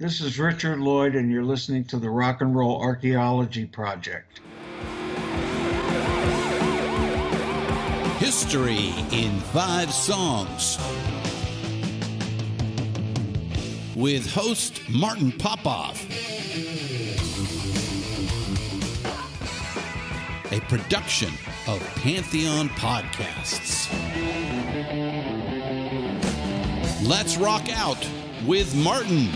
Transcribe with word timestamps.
This 0.00 0.22
is 0.22 0.38
Richard 0.38 0.80
Lloyd, 0.80 1.14
and 1.14 1.30
you're 1.30 1.44
listening 1.44 1.84
to 1.84 1.98
the 1.98 2.08
Rock 2.08 2.40
and 2.40 2.56
Roll 2.56 2.80
Archaeology 2.80 3.66
Project. 3.66 4.40
History 8.16 8.94
in 9.12 9.38
Five 9.52 9.92
Songs. 9.92 10.78
With 13.94 14.26
host 14.32 14.80
Martin 14.88 15.32
Popoff. 15.32 16.02
A 20.50 20.60
production 20.60 21.34
of 21.68 21.78
Pantheon 21.96 22.70
Podcasts. 22.70 23.90
Let's 27.06 27.36
rock 27.36 27.68
out 27.76 28.08
with 28.46 28.74
Martin. 28.74 29.28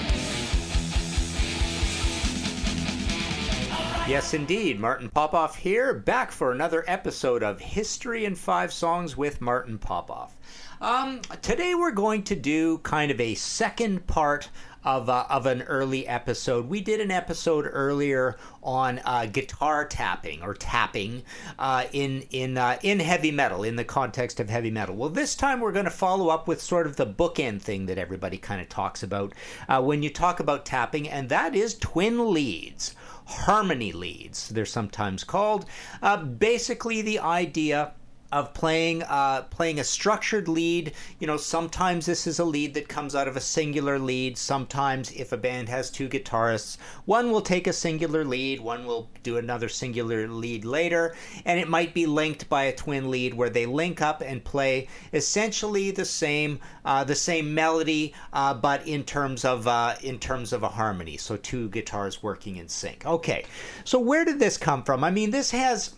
Yes, 4.06 4.34
indeed. 4.34 4.78
Martin 4.78 5.08
Popoff 5.08 5.56
here, 5.56 5.94
back 5.94 6.30
for 6.30 6.52
another 6.52 6.84
episode 6.86 7.42
of 7.42 7.58
History 7.58 8.26
in 8.26 8.34
Five 8.34 8.70
Songs 8.70 9.16
with 9.16 9.40
Martin 9.40 9.78
Popoff. 9.78 10.36
Um, 10.80 11.20
today 11.40 11.74
we're 11.74 11.92
going 11.92 12.24
to 12.24 12.34
do 12.34 12.78
kind 12.78 13.10
of 13.10 13.20
a 13.20 13.34
second 13.36 14.06
part 14.06 14.48
of, 14.82 15.08
uh, 15.08 15.24
of 15.30 15.46
an 15.46 15.62
early 15.62 16.06
episode. 16.06 16.68
We 16.68 16.80
did 16.80 17.00
an 17.00 17.10
episode 17.10 17.68
earlier 17.70 18.36
on 18.62 19.00
uh, 19.04 19.26
guitar 19.26 19.84
tapping 19.86 20.42
or 20.42 20.52
tapping 20.52 21.22
uh, 21.58 21.84
in 21.92 22.22
in 22.30 22.58
uh, 22.58 22.78
in 22.82 23.00
heavy 23.00 23.30
metal 23.30 23.62
in 23.62 23.76
the 23.76 23.84
context 23.84 24.40
of 24.40 24.50
heavy 24.50 24.70
metal. 24.70 24.96
Well, 24.96 25.08
this 25.08 25.34
time 25.34 25.60
we're 25.60 25.72
going 25.72 25.84
to 25.84 25.90
follow 25.90 26.28
up 26.28 26.48
with 26.48 26.60
sort 26.60 26.86
of 26.86 26.96
the 26.96 27.06
bookend 27.06 27.62
thing 27.62 27.86
that 27.86 27.98
everybody 27.98 28.36
kind 28.36 28.60
of 28.60 28.68
talks 28.68 29.02
about 29.02 29.32
uh, 29.68 29.80
when 29.80 30.02
you 30.02 30.10
talk 30.10 30.40
about 30.40 30.66
tapping, 30.66 31.08
and 31.08 31.28
that 31.28 31.54
is 31.54 31.78
twin 31.78 32.32
leads 32.32 32.94
harmony 33.26 33.90
leads, 33.90 34.50
they're 34.50 34.66
sometimes 34.66 35.24
called. 35.24 35.64
Uh, 36.02 36.22
basically, 36.22 37.00
the 37.00 37.18
idea 37.18 37.92
of 38.34 38.52
playing 38.52 39.00
uh, 39.04 39.42
playing 39.42 39.78
a 39.78 39.84
structured 39.84 40.48
lead. 40.48 40.92
You 41.20 41.28
know, 41.28 41.36
sometimes 41.36 42.04
this 42.04 42.26
is 42.26 42.40
a 42.40 42.44
lead 42.44 42.74
that 42.74 42.88
comes 42.88 43.14
out 43.14 43.28
of 43.28 43.36
a 43.36 43.40
singular 43.40 43.96
lead. 43.96 44.36
Sometimes, 44.36 45.12
if 45.12 45.30
a 45.30 45.36
band 45.36 45.68
has 45.68 45.88
two 45.88 46.08
guitarists, 46.08 46.76
one 47.04 47.30
will 47.30 47.40
take 47.40 47.68
a 47.68 47.72
singular 47.72 48.24
lead, 48.24 48.60
one 48.60 48.86
will 48.86 49.08
do 49.22 49.36
another 49.36 49.68
singular 49.68 50.26
lead 50.26 50.64
later, 50.64 51.14
and 51.44 51.60
it 51.60 51.68
might 51.68 51.94
be 51.94 52.06
linked 52.06 52.48
by 52.48 52.64
a 52.64 52.74
twin 52.74 53.08
lead 53.08 53.34
where 53.34 53.50
they 53.50 53.66
link 53.66 54.02
up 54.02 54.20
and 54.20 54.42
play 54.42 54.88
essentially 55.12 55.92
the 55.92 56.04
same 56.04 56.58
uh, 56.84 57.04
the 57.04 57.14
same 57.14 57.54
melody, 57.54 58.12
uh, 58.32 58.52
but 58.52 58.84
in 58.84 59.04
terms 59.04 59.44
of 59.44 59.68
uh, 59.68 59.94
in 60.02 60.18
terms 60.18 60.52
of 60.52 60.64
a 60.64 60.68
harmony. 60.68 61.16
So 61.16 61.36
two 61.36 61.68
guitars 61.68 62.20
working 62.20 62.56
in 62.56 62.68
sync. 62.68 63.06
Okay, 63.06 63.44
so 63.84 64.00
where 64.00 64.24
did 64.24 64.40
this 64.40 64.56
come 64.56 64.82
from? 64.82 65.04
I 65.04 65.12
mean, 65.12 65.30
this 65.30 65.52
has 65.52 65.94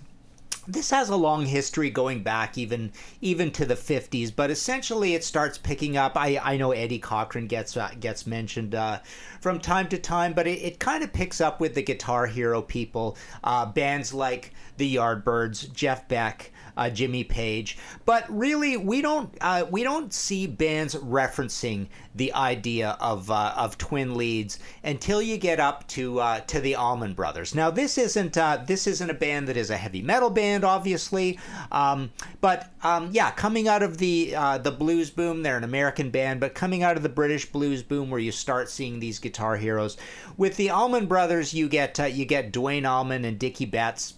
this 0.66 0.90
has 0.90 1.08
a 1.08 1.16
long 1.16 1.46
history 1.46 1.90
going 1.90 2.22
back 2.22 2.58
even 2.58 2.92
even 3.20 3.50
to 3.50 3.64
the 3.64 3.74
50s 3.74 4.32
but 4.34 4.50
essentially 4.50 5.14
it 5.14 5.24
starts 5.24 5.58
picking 5.58 5.96
up. 5.96 6.16
I, 6.16 6.40
I 6.42 6.56
know 6.56 6.72
eddie 6.72 6.98
cochran 6.98 7.46
gets 7.46 7.76
uh, 7.76 7.90
gets 8.00 8.26
mentioned 8.26 8.74
uh, 8.74 9.00
from 9.40 9.60
time 9.60 9.88
to 9.88 9.98
time 9.98 10.32
but 10.32 10.46
it, 10.46 10.60
it 10.62 10.78
kind 10.78 11.02
of 11.02 11.12
picks 11.12 11.40
up 11.40 11.60
with 11.60 11.74
the 11.74 11.82
guitar 11.82 12.26
hero 12.26 12.62
people 12.62 13.16
uh, 13.44 13.66
bands 13.66 14.12
like 14.12 14.52
the 14.76 14.96
yardbirds 14.96 15.72
jeff 15.72 16.08
beck 16.08 16.52
uh, 16.76 16.90
Jimmy 16.90 17.24
Page. 17.24 17.78
But 18.04 18.24
really, 18.28 18.76
we 18.76 19.02
don't 19.02 19.36
uh, 19.40 19.66
we 19.70 19.82
don't 19.82 20.12
see 20.12 20.46
bands 20.46 20.94
referencing 20.94 21.86
the 22.14 22.32
idea 22.32 22.96
of 23.00 23.30
uh, 23.30 23.54
of 23.56 23.78
twin 23.78 24.14
leads 24.14 24.58
until 24.84 25.20
you 25.20 25.36
get 25.36 25.60
up 25.60 25.86
to 25.88 26.20
uh, 26.20 26.40
to 26.40 26.60
the 26.60 26.74
Allman 26.74 27.14
Brothers. 27.14 27.54
Now, 27.54 27.70
this 27.70 27.98
isn't 27.98 28.36
uh, 28.36 28.64
this 28.66 28.86
isn't 28.86 29.10
a 29.10 29.14
band 29.14 29.48
that 29.48 29.56
is 29.56 29.70
a 29.70 29.76
heavy 29.76 30.02
metal 30.02 30.30
band, 30.30 30.64
obviously, 30.64 31.38
um, 31.72 32.10
but 32.40 32.70
um, 32.82 33.10
yeah, 33.12 33.30
coming 33.30 33.68
out 33.68 33.82
of 33.82 33.98
the 33.98 34.34
uh, 34.36 34.58
the 34.58 34.70
blues 34.70 35.10
boom, 35.10 35.42
they're 35.42 35.56
an 35.56 35.64
American 35.64 36.10
band, 36.10 36.40
but 36.40 36.54
coming 36.54 36.82
out 36.82 36.96
of 36.96 37.02
the 37.02 37.08
British 37.08 37.46
blues 37.46 37.82
boom, 37.82 38.10
where 38.10 38.20
you 38.20 38.32
start 38.32 38.70
seeing 38.70 39.00
these 39.00 39.18
guitar 39.18 39.56
heroes, 39.56 39.96
with 40.36 40.56
the 40.56 40.70
Allman 40.70 41.06
Brothers, 41.06 41.54
you 41.54 41.68
get 41.68 41.98
you 42.14 42.24
get 42.24 42.52
Duane 42.52 42.86
Allman 42.86 43.24
and 43.24 43.38
Dickey 43.38 43.64
Betts 43.64 44.14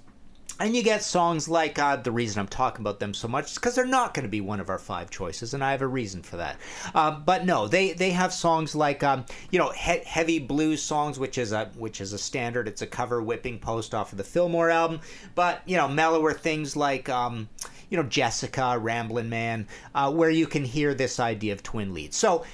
and 0.60 0.74
you 0.74 0.82
get 0.82 1.02
songs 1.02 1.48
like 1.48 1.78
uh, 1.78 1.96
the 1.96 2.10
reason 2.12 2.40
I'm 2.40 2.48
talking 2.48 2.82
about 2.82 2.98
them 2.98 3.14
so 3.14 3.28
much 3.28 3.52
is 3.52 3.54
because 3.54 3.74
they're 3.74 3.86
not 3.86 4.14
going 4.14 4.24
to 4.24 4.30
be 4.30 4.40
one 4.40 4.60
of 4.60 4.68
our 4.68 4.78
five 4.78 5.10
choices, 5.10 5.54
and 5.54 5.62
I 5.62 5.70
have 5.70 5.82
a 5.82 5.86
reason 5.86 6.22
for 6.22 6.36
that. 6.36 6.56
Uh, 6.94 7.12
but 7.12 7.44
no, 7.46 7.68
they 7.68 7.92
they 7.92 8.10
have 8.10 8.32
songs 8.32 8.74
like 8.74 9.02
um, 9.02 9.24
you 9.50 9.58
know 9.58 9.70
he- 9.70 10.02
heavy 10.04 10.38
blues 10.38 10.82
songs, 10.82 11.18
which 11.18 11.38
is 11.38 11.52
a 11.52 11.70
which 11.76 12.00
is 12.00 12.12
a 12.12 12.18
standard. 12.18 12.68
It's 12.68 12.82
a 12.82 12.86
cover 12.86 13.22
whipping 13.22 13.58
post 13.58 13.94
off 13.94 14.12
of 14.12 14.18
the 14.18 14.24
Fillmore 14.24 14.70
album. 14.70 15.00
But 15.34 15.62
you 15.66 15.76
know 15.76 15.88
mellower 15.88 16.32
things 16.32 16.76
like. 16.76 17.08
Um, 17.08 17.48
you 17.90 17.96
know 17.96 18.02
Jessica, 18.02 18.78
Ramblin' 18.78 19.30
Man, 19.30 19.66
uh, 19.94 20.12
where 20.12 20.28
you 20.28 20.46
can 20.46 20.62
hear 20.62 20.92
this 20.92 21.18
idea 21.18 21.54
of 21.54 21.62
twin 21.62 21.94
leads. 21.94 22.18
So 22.18 22.44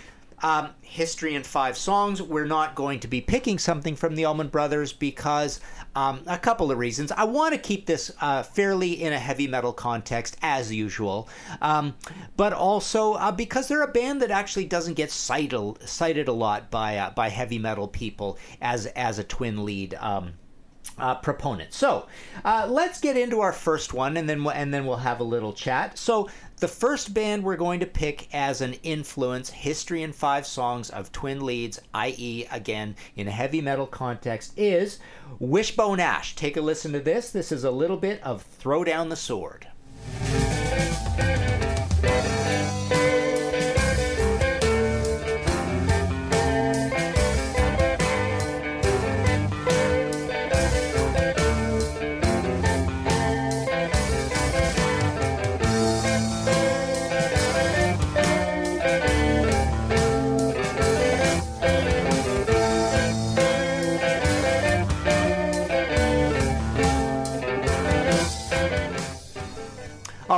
um, 0.43 0.71
history 0.81 1.35
in 1.35 1.43
five 1.43 1.77
songs. 1.77 2.21
We're 2.21 2.47
not 2.47 2.75
going 2.75 3.01
to 3.01 3.09
be 3.09 3.21
picking 3.21 3.59
something 3.59 3.97
from 3.97 4.15
the 4.15 4.25
Allman 4.25 4.49
Brothers 4.49 4.93
because 4.93 5.61
um, 5.97 6.23
a 6.27 6.39
couple 6.39 6.71
of 6.71 6.79
reasons. 6.79 7.13
I 7.13 7.25
want 7.25 7.55
to 7.55 7.61
keep 7.61 7.87
this 7.87 8.11
uh, 8.21 8.43
fairly 8.43 9.03
in 9.03 9.13
a 9.13 9.19
heavy 9.19 9.47
metal 9.47 9.73
context 9.73 10.37
as 10.43 10.73
usual, 10.73 11.29
um, 11.63 11.95
but 12.37 12.53
also 12.53 13.15
uh, 13.15 13.33
because 13.33 13.69
they're 13.69 13.83
a 13.83 13.89
band 13.89 14.23
that 14.23 14.31
actually 14.31 14.65
doesn't 14.67 14.95
get 14.95 15.11
cited 15.11 15.55
cited 15.89 16.29
a 16.29 16.33
lot 16.33 16.71
by 16.71 16.97
uh, 16.97 17.11
by 17.11 17.29
heavy 17.29 17.59
metal 17.59 17.89
people 17.89 18.39
as 18.61 18.87
as 18.87 19.19
a 19.19 19.25
twin 19.25 19.65
lead. 19.65 19.95
Um, 19.95 20.35
uh, 20.99 21.15
proponent. 21.17 21.73
So 21.73 22.07
uh, 22.45 22.67
let's 22.71 23.01
get 23.01 23.17
into 23.17 23.41
our 23.41 23.53
first 23.53 23.93
one, 23.93 24.17
and 24.17 24.29
then 24.29 24.45
we'll, 24.45 24.55
and 24.55 24.73
then 24.73 24.87
we'll 24.87 24.99
have 24.99 25.21
a 25.21 25.25
little 25.25 25.53
chat. 25.53 25.99
So 25.99 26.29
the 26.65 26.69
first 26.69 27.13
band 27.13 27.45
we're 27.45 27.57
going 27.57 27.79
to 27.81 27.85
pick 27.85 28.27
as 28.35 28.63
an 28.63 28.73
influence, 28.83 29.51
history 29.51 30.03
in 30.03 30.15
five 30.15 30.47
songs 30.47 30.89
of 30.89 31.13
twin 31.13 31.45
leads, 31.45 31.79
i.e., 31.93 32.47
again 32.51 32.97
in 33.17 33.29
a 33.29 33.31
heavy 33.31 33.61
metal 33.61 33.87
context, 33.87 34.51
is 34.57 34.99
Wishbone 35.39 36.01
Ash. 36.01 36.35
Take 36.35 36.57
a 36.57 36.63
listen 36.63 36.95
to 36.95 37.01
this. 37.01 37.29
This 37.31 37.53
is 37.53 37.65
a 37.65 37.71
little 37.71 37.99
bit 37.99 38.23
of 38.23 38.41
Throw 38.41 38.83
Down 38.83 39.11
the 39.11 39.15
Sword. 39.15 39.67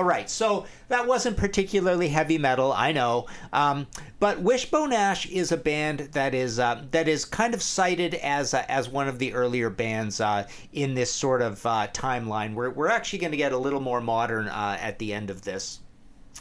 Right. 0.02 0.28
So 0.28 0.66
that 0.88 1.06
wasn't 1.06 1.37
particularly 1.37 2.08
heavy 2.08 2.38
metal, 2.38 2.72
I 2.72 2.93
know. 2.93 3.26
Um, 3.52 3.87
but 4.19 4.40
Wishbone 4.40 4.93
Ash 4.93 5.26
is 5.26 5.52
a 5.52 5.56
band 5.56 6.00
that 6.12 6.34
is 6.34 6.58
uh, 6.58 6.82
that 6.90 7.08
is 7.08 7.25
kind 7.25 7.54
of 7.54 7.62
cited 7.62 8.14
as 8.14 8.54
uh, 8.54 8.64
as 8.69 8.88
one 8.88 9.08
of 9.08 9.19
the 9.19 9.34
earlier 9.34 9.70
bands 9.70 10.20
uh, 10.20 10.46
in 10.72 10.94
this 10.94 11.12
sort 11.12 11.43
of 11.43 11.64
uh, 11.66 11.88
timeline. 11.93 12.54
We're 12.54 12.70
we're 12.70 12.88
actually 12.88 13.20
going 13.20 13.32
to 13.32 13.37
get 13.38 13.52
a 13.52 13.58
little 13.58 13.81
more 13.81 14.00
modern 14.00 14.48
uh, 14.48 14.78
at 14.81 14.98
the 14.98 15.12
end 15.12 15.31
of 15.31 15.43
this. 15.43 15.81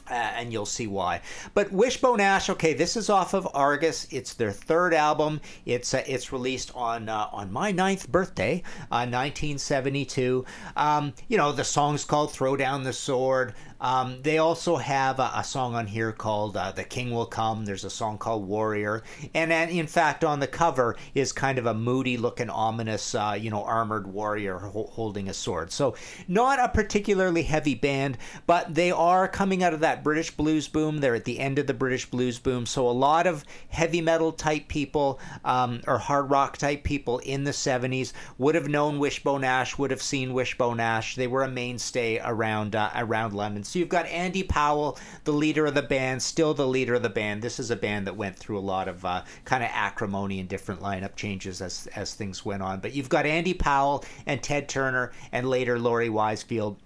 Uh, 0.10 0.14
and 0.14 0.52
you'll 0.52 0.66
see 0.66 0.88
why. 0.88 1.22
But 1.54 1.72
Wishbone 1.72 2.20
Ash, 2.20 2.50
okay, 2.50 2.74
this 2.74 2.96
is 2.96 3.10
off 3.10 3.34
of 3.34 3.48
Argus. 3.54 4.08
It's 4.12 4.34
their 4.34 4.52
third 4.52 4.94
album. 4.94 5.42
It's 5.66 5.94
uh, 5.94 6.04
it's 6.06 6.32
released 6.32 6.72
on 6.76 7.10
uh, 7.10 7.30
on 7.32 7.52
my 7.52 7.72
ninth 7.72 8.10
birthday, 8.10 8.64
1972. 8.90 10.46
Um, 10.76 11.14
you 11.28 11.38
know, 11.38 11.52
the 11.52 11.64
song's 11.64 12.04
called 12.04 12.32
"Throw 12.32 12.56
Down 12.56 12.84
the 12.84 12.94
Sword." 12.94 13.54
Um, 13.82 14.22
they 14.22 14.38
also 14.38 14.78
have 14.78 15.20
a, 15.20 15.32
a, 15.36 15.44
song 15.44 15.76
on 15.76 15.88
here 15.88 16.12
called 16.12 16.56
uh, 16.56 16.72
"The 16.72 16.84
King 16.84 17.12
Will 17.12 17.26
Come." 17.26 17.66
There's 17.66 17.84
a 17.84 17.90
song 17.90 18.18
called 18.18 18.48
"Warrior," 18.48 19.04
and, 19.34 19.52
and 19.52 19.70
in 19.70 19.88
fact, 19.88 20.24
on 20.24 20.40
the 20.40 20.48
cover 20.48 20.96
is 21.14 21.32
kind 21.34 21.58
of 21.58 21.66
a 21.66 21.74
moody-looking, 21.74 22.50
ominous, 22.50 23.14
uh, 23.14 23.38
you 23.40 23.50
know, 23.50 23.64
armored 23.64 24.08
warrior 24.08 24.60
ho- 24.60 24.90
holding 24.92 25.28
a 25.28 25.34
sword. 25.34 25.72
So, 25.72 25.96
not 26.28 26.60
a 26.60 26.70
particularly 26.70 27.44
heavy 27.44 27.76
band, 27.76 28.18
but 28.48 28.74
they 28.74 28.92
are 28.92 29.28
coming 29.28 29.64
out 29.64 29.74
of 29.74 29.82
that 29.82 30.04
British 30.04 30.32
blues 30.32 30.68
boom. 30.68 31.00
They're 31.00 31.16
at 31.16 31.26
the 31.26 31.40
end 31.40 31.60
of 31.60 31.68
the 31.68 31.74
British 31.74 32.06
blues 32.06 32.40
boom, 32.40 32.66
so 32.66 32.88
a 32.88 32.92
lot 32.92 33.28
of 33.28 33.44
heavy 33.68 34.02
metal 34.02 34.32
type 34.32 34.70
people 34.70 35.20
um, 35.44 35.82
or 35.86 35.98
hard 35.98 36.30
rock 36.30 36.58
type 36.58 36.84
people 36.84 37.20
in 37.20 37.44
the 37.44 37.52
70s 37.52 38.14
would 38.38 38.56
have 38.56 38.70
known 38.70 39.00
Wishbone 39.00 39.44
Ash, 39.44 39.78
would 39.78 39.92
have 39.92 40.02
seen 40.02 40.34
Wishbone 40.34 40.80
Ash. 40.80 41.16
They 41.16 41.28
were 41.28 41.44
a 41.44 41.50
mainstay 41.50 42.20
around 42.24 42.76
uh, 42.76 42.90
around 42.96 43.34
London. 43.34 43.65
So 43.66 43.80
you've 43.80 43.90
got 43.90 44.06
Andy 44.08 44.44
Powell, 44.44 44.98
the 45.24 45.34
leader 45.34 45.66
of 45.66 45.74
the 45.74 45.82
band, 45.82 46.22
still 46.22 46.54
the 46.54 46.68
leader 46.68 46.94
of 46.94 47.04
the 47.04 47.10
band. 47.10 47.42
This 47.42 47.60
is 47.60 47.72
a 47.72 47.76
band 47.76 48.08
that 48.08 48.16
went 48.16 48.38
through 48.38 48.58
a 48.58 48.60
lot 48.60 48.88
of 48.88 49.04
uh, 49.04 49.24
kind 49.44 49.64
of 49.64 49.70
acrimony 49.74 50.40
and 50.40 50.48
different 50.48 50.82
lineup 50.82 51.16
changes 51.16 51.62
as 51.62 51.88
as 51.96 52.14
things 52.14 52.46
went 52.46 52.64
on. 52.64 52.80
But 52.80 52.94
you've 52.94 53.10
got 53.10 53.26
Andy 53.26 53.54
Powell 53.54 54.04
and 54.26 54.42
Ted 54.42 54.70
Turner, 54.70 55.12
and 55.32 55.50
later 55.50 55.80
Laurie 55.80 56.10
Wisefield. 56.10 56.78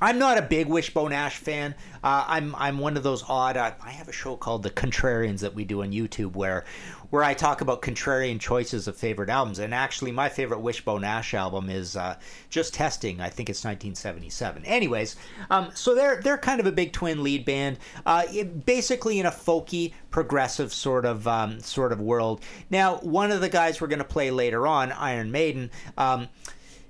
I'm 0.00 0.18
not 0.18 0.38
a 0.38 0.42
big 0.42 0.68
Wishbone 0.68 1.12
Ash 1.12 1.36
fan. 1.36 1.74
Uh, 2.04 2.24
I'm 2.26 2.54
I'm 2.54 2.78
one 2.78 2.96
of 2.96 3.02
those 3.02 3.24
odd. 3.28 3.56
Uh, 3.56 3.72
I 3.82 3.90
have 3.90 4.08
a 4.08 4.12
show 4.12 4.36
called 4.36 4.62
The 4.62 4.70
Contrarians 4.70 5.40
that 5.40 5.54
we 5.54 5.64
do 5.64 5.82
on 5.82 5.90
YouTube 5.90 6.36
where 6.36 6.64
where 7.10 7.24
I 7.24 7.34
talk 7.34 7.62
about 7.62 7.80
contrarian 7.80 8.38
choices 8.38 8.86
of 8.86 8.96
favorite 8.96 9.30
albums. 9.30 9.58
And 9.58 9.74
actually, 9.74 10.12
my 10.12 10.28
favorite 10.28 10.60
Wishbone 10.60 11.04
Ash 11.04 11.34
album 11.34 11.70
is 11.70 11.96
uh, 11.96 12.16
Just 12.50 12.74
Testing. 12.74 13.20
I 13.20 13.30
think 13.30 13.48
it's 13.48 13.64
1977. 13.64 14.64
Anyways, 14.66 15.16
um, 15.50 15.70
so 15.74 15.94
they're 15.94 16.20
they're 16.20 16.38
kind 16.38 16.60
of 16.60 16.66
a 16.66 16.72
big 16.72 16.92
twin 16.92 17.22
lead 17.22 17.44
band, 17.44 17.78
uh, 18.06 18.24
it, 18.30 18.66
basically 18.66 19.18
in 19.18 19.26
a 19.26 19.30
folky, 19.30 19.94
progressive 20.10 20.72
sort 20.72 21.06
of 21.06 21.26
um, 21.26 21.60
sort 21.60 21.92
of 21.92 22.00
world. 22.00 22.42
Now, 22.70 22.96
one 22.98 23.30
of 23.30 23.40
the 23.40 23.48
guys 23.48 23.80
we're 23.80 23.88
going 23.88 23.98
to 23.98 24.04
play 24.04 24.30
later 24.30 24.66
on, 24.66 24.92
Iron 24.92 25.32
Maiden. 25.32 25.70
Um, 25.96 26.28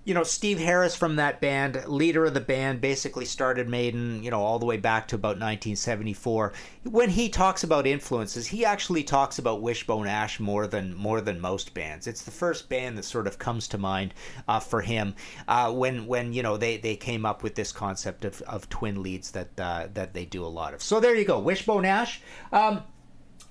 you 0.08 0.14
know, 0.14 0.22
Steve 0.22 0.58
Harris 0.58 0.96
from 0.96 1.16
that 1.16 1.38
band, 1.38 1.84
leader 1.86 2.24
of 2.24 2.32
the 2.32 2.40
band, 2.40 2.80
basically 2.80 3.26
started 3.26 3.68
Maiden, 3.68 4.22
you 4.22 4.30
know, 4.30 4.40
all 4.40 4.58
the 4.58 4.64
way 4.64 4.78
back 4.78 5.06
to 5.08 5.16
about 5.16 5.36
1974. 5.36 6.54
When 6.84 7.10
he 7.10 7.28
talks 7.28 7.62
about 7.62 7.86
influences, 7.86 8.46
he 8.46 8.64
actually 8.64 9.04
talks 9.04 9.38
about 9.38 9.60
Wishbone 9.60 10.06
Ash 10.06 10.40
more 10.40 10.66
than 10.66 10.94
more 10.94 11.20
than 11.20 11.38
most 11.38 11.74
bands. 11.74 12.06
It's 12.06 12.22
the 12.22 12.30
first 12.30 12.70
band 12.70 12.96
that 12.96 13.02
sort 13.02 13.26
of 13.26 13.38
comes 13.38 13.68
to 13.68 13.76
mind 13.76 14.14
uh, 14.48 14.60
for 14.60 14.80
him 14.80 15.14
uh, 15.46 15.70
when 15.72 16.06
when 16.06 16.32
you 16.32 16.42
know 16.42 16.56
they, 16.56 16.78
they 16.78 16.96
came 16.96 17.26
up 17.26 17.42
with 17.42 17.54
this 17.54 17.70
concept 17.70 18.24
of, 18.24 18.40
of 18.42 18.66
twin 18.70 19.02
leads 19.02 19.32
that 19.32 19.60
uh, 19.60 19.88
that 19.92 20.14
they 20.14 20.24
do 20.24 20.42
a 20.42 20.48
lot 20.48 20.72
of. 20.72 20.82
So 20.82 21.00
there 21.00 21.14
you 21.16 21.26
go, 21.26 21.38
Wishbone 21.38 21.84
Ash. 21.84 22.22
Um, 22.50 22.82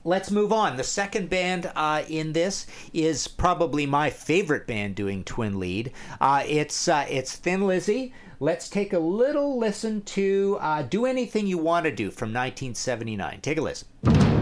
let's 0.03 0.31
move 0.31 0.51
on. 0.51 0.77
The 0.77 0.83
second 0.83 1.29
band 1.29 1.71
uh, 1.75 2.03
in 2.07 2.33
this 2.33 2.65
is 2.93 3.27
probably 3.27 3.85
my 3.85 4.09
favorite 4.09 4.67
band 4.67 4.95
doing 4.95 5.23
twin 5.23 5.59
lead. 5.59 5.91
Uh, 6.19 6.43
it's 6.45 6.87
uh, 6.87 7.05
it's 7.09 7.35
Thin 7.35 7.67
Lizzy. 7.67 8.13
Let's 8.39 8.69
take 8.69 8.93
a 8.93 8.99
little 8.99 9.57
listen 9.57 10.01
to 10.03 10.57
uh, 10.61 10.83
"Do 10.83 11.05
Anything 11.05 11.47
You 11.47 11.57
Want 11.57 11.85
to 11.85 11.91
Do" 11.91 12.11
from 12.11 12.29
1979. 12.29 13.41
Take 13.41 13.57
a 13.57 13.61
listen. 13.61 14.36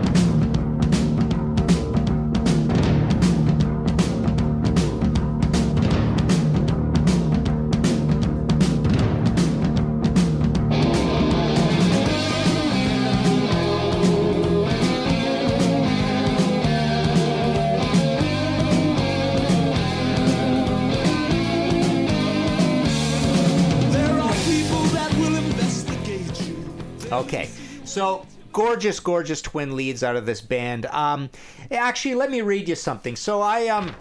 So 27.96 28.26
gorgeous, 28.52 29.00
gorgeous 29.00 29.42
twin 29.42 29.78
leads 29.78 30.04
out 30.04 30.18
of 30.18 30.26
this 30.26 30.42
band. 30.42 30.86
Um, 30.88 31.30
actually, 31.72 32.16
let 32.16 32.30
me 32.30 32.42
read 32.42 32.68
you 32.68 32.76
something. 32.76 33.16
So 33.16 33.40
I 33.40 33.70
um. 33.70 33.96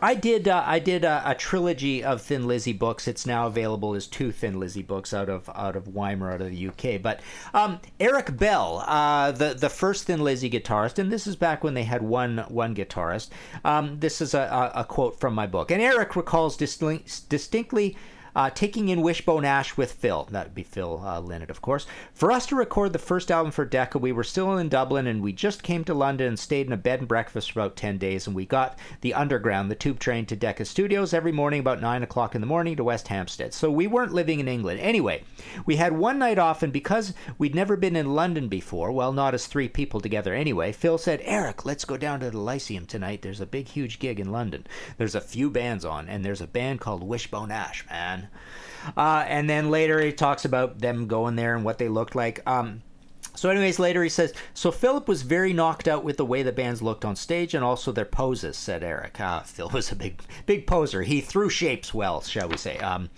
I 0.00 0.14
did. 0.14 0.48
Uh, 0.48 0.62
I 0.64 0.78
did 0.78 1.04
a, 1.04 1.22
a, 1.26 1.34
trilogy 1.34 2.02
of 2.02 2.22
Thin 2.22 2.46
Lizzy 2.46 2.72
books. 2.72 3.06
It's 3.06 3.26
now 3.26 3.46
available 3.46 3.94
as 3.94 4.06
two 4.06 4.32
Thin 4.32 4.58
Lizzy 4.58 4.82
books 4.82 5.12
out 5.12 5.28
of 5.28 5.50
out 5.54 5.76
of 5.76 5.88
Wymer, 5.88 6.32
out 6.32 6.40
of 6.40 6.50
the 6.50 6.68
UK. 6.68 7.02
But 7.02 7.20
um, 7.52 7.80
Eric 8.00 8.36
Bell, 8.36 8.82
uh, 8.86 9.32
the 9.32 9.54
the 9.54 9.68
first 9.68 10.04
Thin 10.04 10.20
Lizzy 10.20 10.48
guitarist, 10.48 10.98
and 10.98 11.12
this 11.12 11.26
is 11.26 11.36
back 11.36 11.62
when 11.62 11.74
they 11.74 11.84
had 11.84 12.02
one 12.02 12.38
one 12.48 12.74
guitarist. 12.74 13.28
Um, 13.64 13.98
this 14.00 14.22
is 14.22 14.32
a, 14.34 14.72
a, 14.74 14.80
a, 14.80 14.84
quote 14.84 15.20
from 15.20 15.34
my 15.34 15.46
book, 15.46 15.70
and 15.70 15.82
Eric 15.82 16.16
recalls 16.16 16.56
distinctly 16.56 17.96
uh, 18.34 18.50
taking 18.50 18.88
in 18.88 19.02
Wishbone 19.02 19.44
Ash 19.44 19.76
with 19.76 19.92
Phil. 19.92 20.28
That 20.30 20.46
would 20.46 20.54
be 20.54 20.62
Phil 20.62 21.02
uh, 21.04 21.20
Lynott, 21.20 21.50
of 21.50 21.62
course. 21.62 21.86
For 22.12 22.30
us 22.30 22.46
to 22.46 22.56
record 22.56 22.92
the 22.92 22.98
first 22.98 23.30
album 23.30 23.52
for 23.52 23.64
Decca, 23.64 23.98
we 23.98 24.12
were 24.12 24.24
still 24.24 24.56
in 24.56 24.68
Dublin 24.68 25.06
and 25.06 25.22
we 25.22 25.32
just 25.32 25.62
came 25.62 25.84
to 25.84 25.94
London 25.94 26.28
and 26.28 26.38
stayed 26.38 26.66
in 26.66 26.72
a 26.72 26.76
bed 26.76 27.00
and 27.00 27.08
breakfast 27.08 27.52
for 27.52 27.60
about 27.60 27.76
10 27.76 27.98
days. 27.98 28.26
And 28.26 28.34
we 28.34 28.46
got 28.46 28.78
the 29.00 29.14
underground, 29.14 29.70
the 29.70 29.74
tube 29.74 29.98
train 29.98 30.26
to 30.26 30.36
Decca 30.36 30.64
Studios 30.64 31.14
every 31.14 31.32
morning 31.32 31.60
about 31.60 31.80
9 31.80 32.02
o'clock 32.02 32.34
in 32.34 32.40
the 32.40 32.46
morning 32.46 32.76
to 32.76 32.84
West 32.84 33.08
Hampstead. 33.08 33.54
So 33.54 33.70
we 33.70 33.86
weren't 33.86 34.12
living 34.12 34.40
in 34.40 34.48
England. 34.48 34.80
Anyway, 34.80 35.24
we 35.66 35.76
had 35.76 35.92
one 35.92 36.18
night 36.18 36.38
off, 36.38 36.62
and 36.62 36.72
because 36.72 37.14
we'd 37.38 37.54
never 37.54 37.76
been 37.76 37.96
in 37.96 38.14
London 38.14 38.48
before, 38.48 38.92
well, 38.92 39.12
not 39.12 39.34
as 39.34 39.46
three 39.46 39.68
people 39.68 40.00
together 40.00 40.34
anyway, 40.34 40.72
Phil 40.72 40.98
said, 40.98 41.20
Eric, 41.22 41.64
let's 41.64 41.84
go 41.84 41.96
down 41.96 42.20
to 42.20 42.30
the 42.30 42.38
Lyceum 42.38 42.86
tonight. 42.86 43.22
There's 43.22 43.40
a 43.40 43.46
big, 43.46 43.68
huge 43.68 43.98
gig 43.98 44.18
in 44.18 44.32
London. 44.32 44.66
There's 44.96 45.14
a 45.14 45.20
few 45.20 45.50
bands 45.50 45.84
on, 45.84 46.08
and 46.08 46.24
there's 46.24 46.40
a 46.40 46.46
band 46.46 46.80
called 46.80 47.02
Wishbone 47.02 47.50
Ash, 47.50 47.86
man. 47.88 48.17
Uh, 48.96 49.24
and 49.26 49.48
then 49.48 49.70
later 49.70 50.00
he 50.00 50.12
talks 50.12 50.44
about 50.44 50.78
them 50.78 51.06
going 51.06 51.36
there 51.36 51.54
and 51.54 51.64
what 51.64 51.78
they 51.78 51.88
looked 51.88 52.14
like. 52.14 52.40
Um, 52.46 52.82
so, 53.34 53.50
anyways, 53.50 53.78
later 53.78 54.02
he 54.02 54.08
says, 54.08 54.32
So 54.54 54.70
Philip 54.70 55.08
was 55.08 55.22
very 55.22 55.52
knocked 55.52 55.88
out 55.88 56.04
with 56.04 56.16
the 56.16 56.24
way 56.24 56.42
the 56.42 56.52
bands 56.52 56.82
looked 56.82 57.04
on 57.04 57.16
stage 57.16 57.54
and 57.54 57.64
also 57.64 57.92
their 57.92 58.04
poses, 58.04 58.56
said 58.56 58.82
Eric. 58.82 59.20
Uh, 59.20 59.40
Phil 59.40 59.70
was 59.70 59.92
a 59.92 59.96
big, 59.96 60.20
big 60.46 60.66
poser. 60.66 61.02
He 61.02 61.20
threw 61.20 61.48
shapes 61.48 61.94
well, 61.94 62.20
shall 62.20 62.48
we 62.48 62.56
say. 62.56 62.78
Um, 62.78 63.10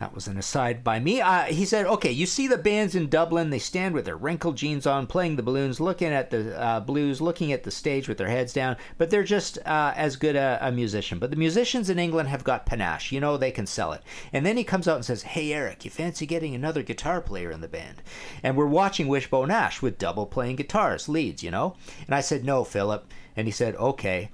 that 0.00 0.14
was 0.14 0.26
an 0.26 0.38
aside 0.38 0.84
by 0.84 0.98
me. 0.98 1.20
Uh, 1.20 1.44
he 1.44 1.64
said, 1.64 1.86
okay, 1.86 2.10
you 2.10 2.26
see 2.26 2.46
the 2.46 2.58
bands 2.58 2.94
in 2.94 3.08
Dublin, 3.08 3.50
they 3.50 3.58
stand 3.58 3.94
with 3.94 4.04
their 4.04 4.16
wrinkled 4.16 4.56
jeans 4.56 4.86
on, 4.86 5.06
playing 5.06 5.36
the 5.36 5.42
balloons, 5.42 5.80
looking 5.80 6.08
at 6.08 6.30
the 6.30 6.58
uh, 6.60 6.80
blues, 6.80 7.20
looking 7.20 7.52
at 7.52 7.64
the 7.64 7.70
stage 7.70 8.08
with 8.08 8.18
their 8.18 8.28
heads 8.28 8.52
down, 8.52 8.76
but 8.96 9.10
they're 9.10 9.24
just 9.24 9.58
uh, 9.66 9.92
as 9.96 10.16
good 10.16 10.36
a, 10.36 10.58
a, 10.60 10.72
musician. 10.72 11.18
But 11.18 11.30
the 11.30 11.36
musicians 11.36 11.90
in 11.90 11.98
England 11.98 12.28
have 12.28 12.44
got 12.44 12.66
panache. 12.66 13.12
You 13.12 13.20
know, 13.20 13.36
they 13.36 13.50
can 13.50 13.66
sell 13.66 13.92
it. 13.92 14.02
And 14.32 14.44
then 14.44 14.56
he 14.56 14.64
comes 14.64 14.88
out 14.88 14.96
and 14.96 15.04
says, 15.04 15.22
hey, 15.22 15.52
Eric, 15.52 15.84
you 15.84 15.90
fancy 15.90 16.26
getting 16.26 16.54
another 16.54 16.82
guitar 16.82 17.20
player 17.20 17.50
in 17.50 17.60
the 17.60 17.68
band? 17.68 18.02
And 18.42 18.56
we're 18.56 18.66
watching 18.66 19.08
Wishbone 19.08 19.47
Ash 19.50 19.82
with 19.82 19.98
double 19.98 20.26
playing 20.26 20.56
guitars, 20.56 21.08
leads, 21.08 21.42
you 21.42 21.50
know? 21.50 21.76
And 22.06 22.14
I 22.14 22.20
said, 22.20 22.44
no, 22.44 22.64
Philip. 22.64 23.12
And 23.36 23.46
he 23.46 23.52
said, 23.52 23.76
okay 23.76 24.30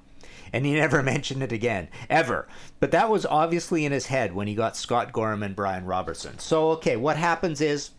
and 0.54 0.64
he 0.64 0.72
never 0.76 1.02
mentioned 1.02 1.42
it 1.42 1.52
again, 1.52 1.88
ever. 2.08 2.46
But 2.80 2.92
that 2.92 3.10
was 3.10 3.26
obviously 3.26 3.84
in 3.84 3.92
his 3.92 4.06
head 4.06 4.34
when 4.34 4.46
he 4.46 4.54
got 4.54 4.76
Scott 4.76 5.12
Gorham 5.12 5.42
and 5.42 5.56
Brian 5.56 5.84
Robertson. 5.84 6.38
So, 6.38 6.70
okay, 6.72 6.96
what 6.96 7.16
happens 7.16 7.60
is 7.60 7.90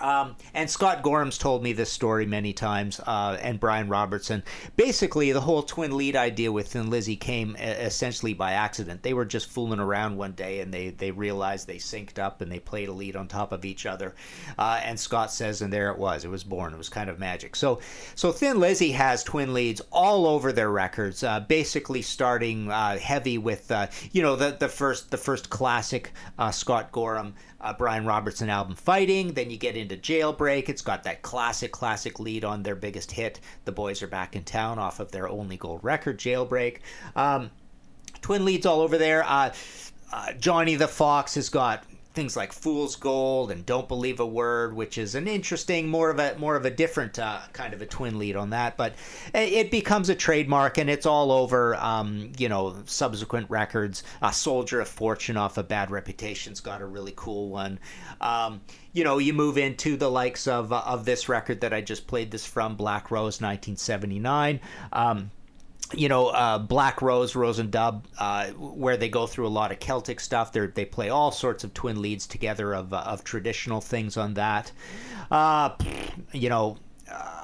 um, 0.00 0.36
and 0.54 0.70
Scott 0.70 1.02
Gorham's 1.02 1.36
told 1.36 1.62
me 1.62 1.72
this 1.72 1.92
story 1.92 2.24
many 2.24 2.52
times, 2.52 3.00
uh, 3.00 3.36
and 3.40 3.60
Brian 3.60 3.88
Robertson. 3.88 4.42
Basically, 4.76 5.32
the 5.32 5.40
whole 5.40 5.62
twin 5.62 5.96
lead 5.96 6.16
idea 6.16 6.50
with 6.50 6.68
Thin 6.68 6.90
Lizzy 6.90 7.16
came 7.16 7.54
uh, 7.58 7.64
essentially 7.64 8.32
by 8.32 8.52
accident. 8.52 9.02
They 9.02 9.12
were 9.12 9.24
just 9.24 9.50
fooling 9.50 9.80
around 9.80 10.16
one 10.16 10.32
day, 10.32 10.60
and 10.60 10.72
they, 10.72 10.90
they 10.90 11.10
realized 11.10 11.66
they 11.66 11.76
synced 11.76 12.18
up 12.18 12.40
and 12.40 12.50
they 12.50 12.58
played 12.58 12.88
a 12.88 12.92
lead 12.92 13.14
on 13.14 13.28
top 13.28 13.52
of 13.52 13.64
each 13.64 13.84
other. 13.84 14.14
Uh, 14.58 14.80
and 14.82 14.98
Scott 14.98 15.32
says, 15.32 15.60
and 15.60 15.72
there 15.72 15.90
it 15.90 15.98
was. 15.98 16.24
It 16.24 16.30
was 16.30 16.44
born. 16.44 16.72
It 16.72 16.78
was 16.78 16.88
kind 16.88 17.10
of 17.10 17.18
magic. 17.18 17.54
So, 17.54 17.80
so 18.14 18.32
Thin 18.32 18.58
Lizzy 18.58 18.92
has 18.92 19.22
twin 19.22 19.52
leads 19.52 19.82
all 19.92 20.26
over 20.26 20.52
their 20.52 20.70
records. 20.70 21.22
Uh, 21.22 21.40
basically, 21.40 22.02
starting 22.02 22.70
uh, 22.70 22.98
heavy 22.98 23.36
with 23.36 23.70
uh, 23.70 23.88
you 24.12 24.22
know 24.22 24.36
the 24.36 24.56
the 24.58 24.68
first 24.68 25.10
the 25.10 25.16
first 25.16 25.50
classic 25.50 26.12
Scott 26.50 26.90
Gorham 26.92 27.34
uh, 27.60 27.72
Brian 27.74 28.04
Robertson 28.06 28.48
album 28.48 28.74
Fighting. 28.74 29.32
Then 29.34 29.50
you 29.50 29.56
get 29.56 29.69
into 29.76 29.96
Jailbreak. 29.96 30.68
It's 30.68 30.82
got 30.82 31.04
that 31.04 31.22
classic, 31.22 31.72
classic 31.72 32.20
lead 32.20 32.44
on 32.44 32.62
their 32.62 32.76
biggest 32.76 33.12
hit, 33.12 33.40
The 33.64 33.72
Boys 33.72 34.02
Are 34.02 34.06
Back 34.06 34.36
in 34.36 34.44
Town, 34.44 34.78
off 34.78 35.00
of 35.00 35.12
their 35.12 35.28
only 35.28 35.56
gold 35.56 35.80
record, 35.82 36.18
Jailbreak. 36.18 36.78
Um, 37.16 37.50
twin 38.20 38.44
leads 38.44 38.66
all 38.66 38.80
over 38.80 38.98
there. 38.98 39.24
Uh, 39.24 39.52
uh, 40.12 40.32
Johnny 40.34 40.74
the 40.74 40.88
Fox 40.88 41.34
has 41.36 41.48
got 41.48 41.84
things 42.12 42.36
like 42.36 42.52
Fool's 42.52 42.96
Gold 42.96 43.50
and 43.50 43.64
Don't 43.64 43.88
Believe 43.88 44.20
a 44.20 44.26
Word, 44.26 44.74
which 44.74 44.98
is 44.98 45.14
an 45.14 45.28
interesting, 45.28 45.88
more 45.88 46.10
of 46.10 46.18
a 46.18 46.36
more 46.38 46.56
of 46.56 46.64
a 46.64 46.70
different 46.70 47.18
uh, 47.18 47.40
kind 47.52 47.72
of 47.72 47.82
a 47.82 47.86
twin 47.86 48.18
lead 48.18 48.36
on 48.36 48.50
that. 48.50 48.76
But 48.76 48.94
it 49.32 49.70
becomes 49.70 50.08
a 50.08 50.14
trademark, 50.14 50.78
and 50.78 50.90
it's 50.90 51.06
all 51.06 51.30
over. 51.32 51.76
Um, 51.76 52.32
you 52.38 52.48
know, 52.48 52.76
subsequent 52.86 53.48
records. 53.50 54.02
Uh, 54.20 54.30
Soldier 54.30 54.80
of 54.80 54.88
Fortune 54.88 55.36
off 55.36 55.58
of 55.58 55.68
Bad 55.68 55.90
Reputation's 55.90 56.60
got 56.60 56.82
a 56.82 56.86
really 56.86 57.12
cool 57.14 57.48
one. 57.48 57.78
Um, 58.20 58.60
you 58.92 59.04
know, 59.04 59.18
you 59.18 59.32
move 59.32 59.56
into 59.56 59.96
the 59.96 60.10
likes 60.10 60.46
of 60.46 60.72
uh, 60.72 60.82
of 60.84 61.04
this 61.04 61.28
record 61.28 61.60
that 61.60 61.72
I 61.72 61.80
just 61.80 62.06
played 62.06 62.30
this 62.30 62.46
from, 62.46 62.76
Black 62.76 63.10
Rose, 63.10 63.40
1979. 63.40 64.60
Um, 64.92 65.30
you 65.92 66.08
know, 66.08 66.28
uh, 66.28 66.58
Black 66.58 67.02
Rose, 67.02 67.34
Roisin 67.34 67.70
Dubh, 67.70 68.02
uh, 68.18 68.48
where 68.52 68.96
they 68.96 69.08
go 69.08 69.26
through 69.26 69.46
a 69.46 69.48
lot 69.48 69.72
of 69.72 69.80
Celtic 69.80 70.20
stuff. 70.20 70.52
They 70.52 70.66
they 70.66 70.84
play 70.84 71.08
all 71.08 71.30
sorts 71.30 71.64
of 71.64 71.74
twin 71.74 72.00
leads 72.00 72.26
together 72.26 72.74
of 72.74 72.92
uh, 72.92 72.98
of 72.98 73.24
traditional 73.24 73.80
things 73.80 74.16
on 74.16 74.34
that. 74.34 74.72
Uh, 75.30 75.70
you 76.32 76.48
know, 76.48 76.76
uh, 77.10 77.39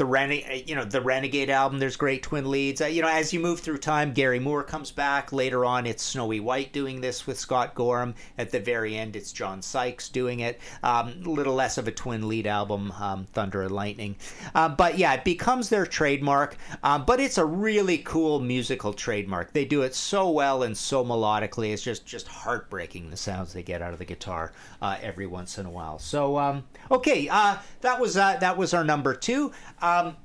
the 0.00 0.06
Rene- 0.06 0.64
you 0.66 0.74
know 0.74 0.84
the 0.86 1.02
Renegade 1.02 1.50
album. 1.50 1.78
There's 1.78 1.96
great 1.96 2.22
twin 2.22 2.50
leads. 2.50 2.80
Uh, 2.80 2.86
you 2.86 3.02
know, 3.02 3.08
as 3.08 3.34
you 3.34 3.38
move 3.38 3.60
through 3.60 3.76
time, 3.76 4.14
Gary 4.14 4.38
Moore 4.38 4.64
comes 4.64 4.90
back 4.90 5.30
later 5.30 5.62
on. 5.62 5.86
It's 5.86 6.02
Snowy 6.02 6.40
White 6.40 6.72
doing 6.72 7.02
this 7.02 7.26
with 7.26 7.38
Scott 7.38 7.74
Gorham. 7.74 8.14
At 8.38 8.50
the 8.50 8.60
very 8.60 8.96
end, 8.96 9.14
it's 9.14 9.30
John 9.30 9.60
Sykes 9.60 10.08
doing 10.08 10.40
it. 10.40 10.58
Um, 10.82 11.20
a 11.22 11.28
little 11.28 11.52
less 11.54 11.76
of 11.76 11.86
a 11.86 11.92
twin 11.92 12.28
lead 12.28 12.46
album, 12.46 12.92
um, 12.92 13.26
Thunder 13.26 13.60
and 13.60 13.72
Lightning. 13.72 14.16
Uh, 14.54 14.70
but 14.70 14.96
yeah, 14.96 15.12
it 15.12 15.22
becomes 15.22 15.68
their 15.68 15.84
trademark. 15.84 16.56
Um, 16.82 17.04
but 17.04 17.20
it's 17.20 17.36
a 17.36 17.44
really 17.44 17.98
cool 17.98 18.40
musical 18.40 18.94
trademark. 18.94 19.52
They 19.52 19.66
do 19.66 19.82
it 19.82 19.94
so 19.94 20.30
well 20.30 20.62
and 20.62 20.74
so 20.74 21.04
melodically. 21.04 21.74
It's 21.74 21.82
just 21.82 22.06
just 22.06 22.26
heartbreaking 22.26 23.10
the 23.10 23.18
sounds 23.18 23.52
they 23.52 23.62
get 23.62 23.82
out 23.82 23.92
of 23.92 23.98
the 23.98 24.06
guitar 24.06 24.52
uh, 24.80 24.96
every 25.02 25.26
once 25.26 25.58
in 25.58 25.66
a 25.66 25.70
while. 25.70 25.98
So 25.98 26.38
um, 26.38 26.64
okay, 26.90 27.28
uh, 27.28 27.58
that 27.82 28.00
was 28.00 28.16
uh, 28.16 28.38
that 28.38 28.56
was 28.56 28.72
our 28.72 28.82
number 28.82 29.12
two. 29.12 29.52
Um, 29.90 30.16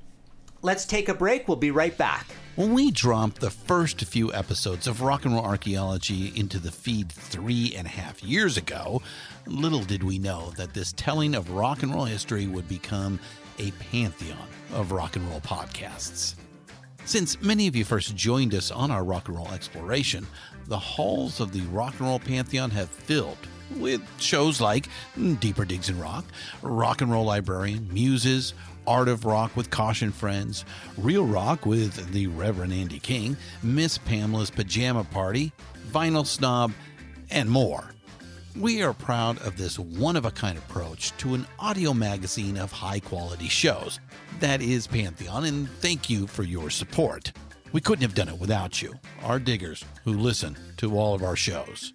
let's 0.62 0.84
take 0.84 1.08
a 1.08 1.14
break. 1.14 1.48
We'll 1.48 1.56
be 1.56 1.70
right 1.70 1.96
back. 1.96 2.26
When 2.54 2.72
we 2.72 2.90
dropped 2.90 3.40
the 3.40 3.50
first 3.50 4.02
few 4.04 4.32
episodes 4.32 4.86
of 4.86 5.02
Rock 5.02 5.24
and 5.24 5.34
Roll 5.34 5.44
Archaeology 5.44 6.32
into 6.36 6.58
the 6.58 6.72
feed 6.72 7.10
three 7.12 7.74
and 7.76 7.86
a 7.86 7.90
half 7.90 8.22
years 8.22 8.56
ago, 8.56 9.02
little 9.46 9.82
did 9.82 10.02
we 10.02 10.18
know 10.18 10.50
that 10.56 10.72
this 10.72 10.92
telling 10.92 11.34
of 11.34 11.50
rock 11.50 11.82
and 11.82 11.92
roll 11.92 12.06
history 12.06 12.46
would 12.46 12.68
become 12.68 13.18
a 13.58 13.72
pantheon 13.72 14.48
of 14.72 14.92
rock 14.92 15.16
and 15.16 15.28
roll 15.28 15.40
podcasts. 15.40 16.36
Since 17.04 17.40
many 17.42 17.66
of 17.66 17.76
you 17.76 17.84
first 17.84 18.16
joined 18.16 18.54
us 18.54 18.70
on 18.70 18.90
our 18.90 19.04
rock 19.04 19.28
and 19.28 19.36
roll 19.36 19.52
exploration, 19.52 20.26
the 20.66 20.78
halls 20.78 21.40
of 21.40 21.52
the 21.52 21.60
rock 21.72 21.94
and 21.98 22.08
roll 22.08 22.18
pantheon 22.18 22.70
have 22.70 22.88
filled 22.88 23.38
with 23.78 24.02
shows 24.20 24.60
like 24.60 24.88
Deeper 25.40 25.64
Digs 25.64 25.88
in 25.88 25.98
Rock, 25.98 26.24
Rock 26.62 27.00
and 27.00 27.10
Roll 27.10 27.24
Librarian, 27.24 27.92
Muses, 27.92 28.54
Art 28.86 29.08
of 29.08 29.24
Rock 29.24 29.56
with 29.56 29.70
Caution 29.70 30.12
Friends, 30.12 30.64
Real 30.96 31.24
Rock 31.24 31.66
with 31.66 32.12
the 32.12 32.26
Reverend 32.28 32.72
Andy 32.72 32.98
King, 32.98 33.36
Miss 33.62 33.98
Pamela's 33.98 34.50
Pajama 34.50 35.04
Party, 35.04 35.52
Vinyl 35.90 36.26
Snob, 36.26 36.72
and 37.30 37.50
more. 37.50 37.90
We 38.58 38.82
are 38.82 38.94
proud 38.94 39.38
of 39.42 39.56
this 39.56 39.78
one 39.78 40.16
of 40.16 40.24
a 40.24 40.30
kind 40.30 40.56
approach 40.56 41.14
to 41.18 41.34
an 41.34 41.46
audio 41.58 41.92
magazine 41.92 42.56
of 42.56 42.72
high 42.72 43.00
quality 43.00 43.48
shows. 43.48 44.00
That 44.40 44.62
is 44.62 44.86
Pantheon, 44.86 45.44
and 45.44 45.68
thank 45.80 46.08
you 46.08 46.26
for 46.26 46.42
your 46.42 46.70
support. 46.70 47.32
We 47.72 47.80
couldn't 47.80 48.02
have 48.02 48.14
done 48.14 48.28
it 48.28 48.38
without 48.38 48.80
you, 48.80 48.94
our 49.22 49.38
diggers 49.38 49.84
who 50.04 50.14
listen 50.14 50.56
to 50.78 50.96
all 50.96 51.14
of 51.14 51.22
our 51.22 51.36
shows. 51.36 51.92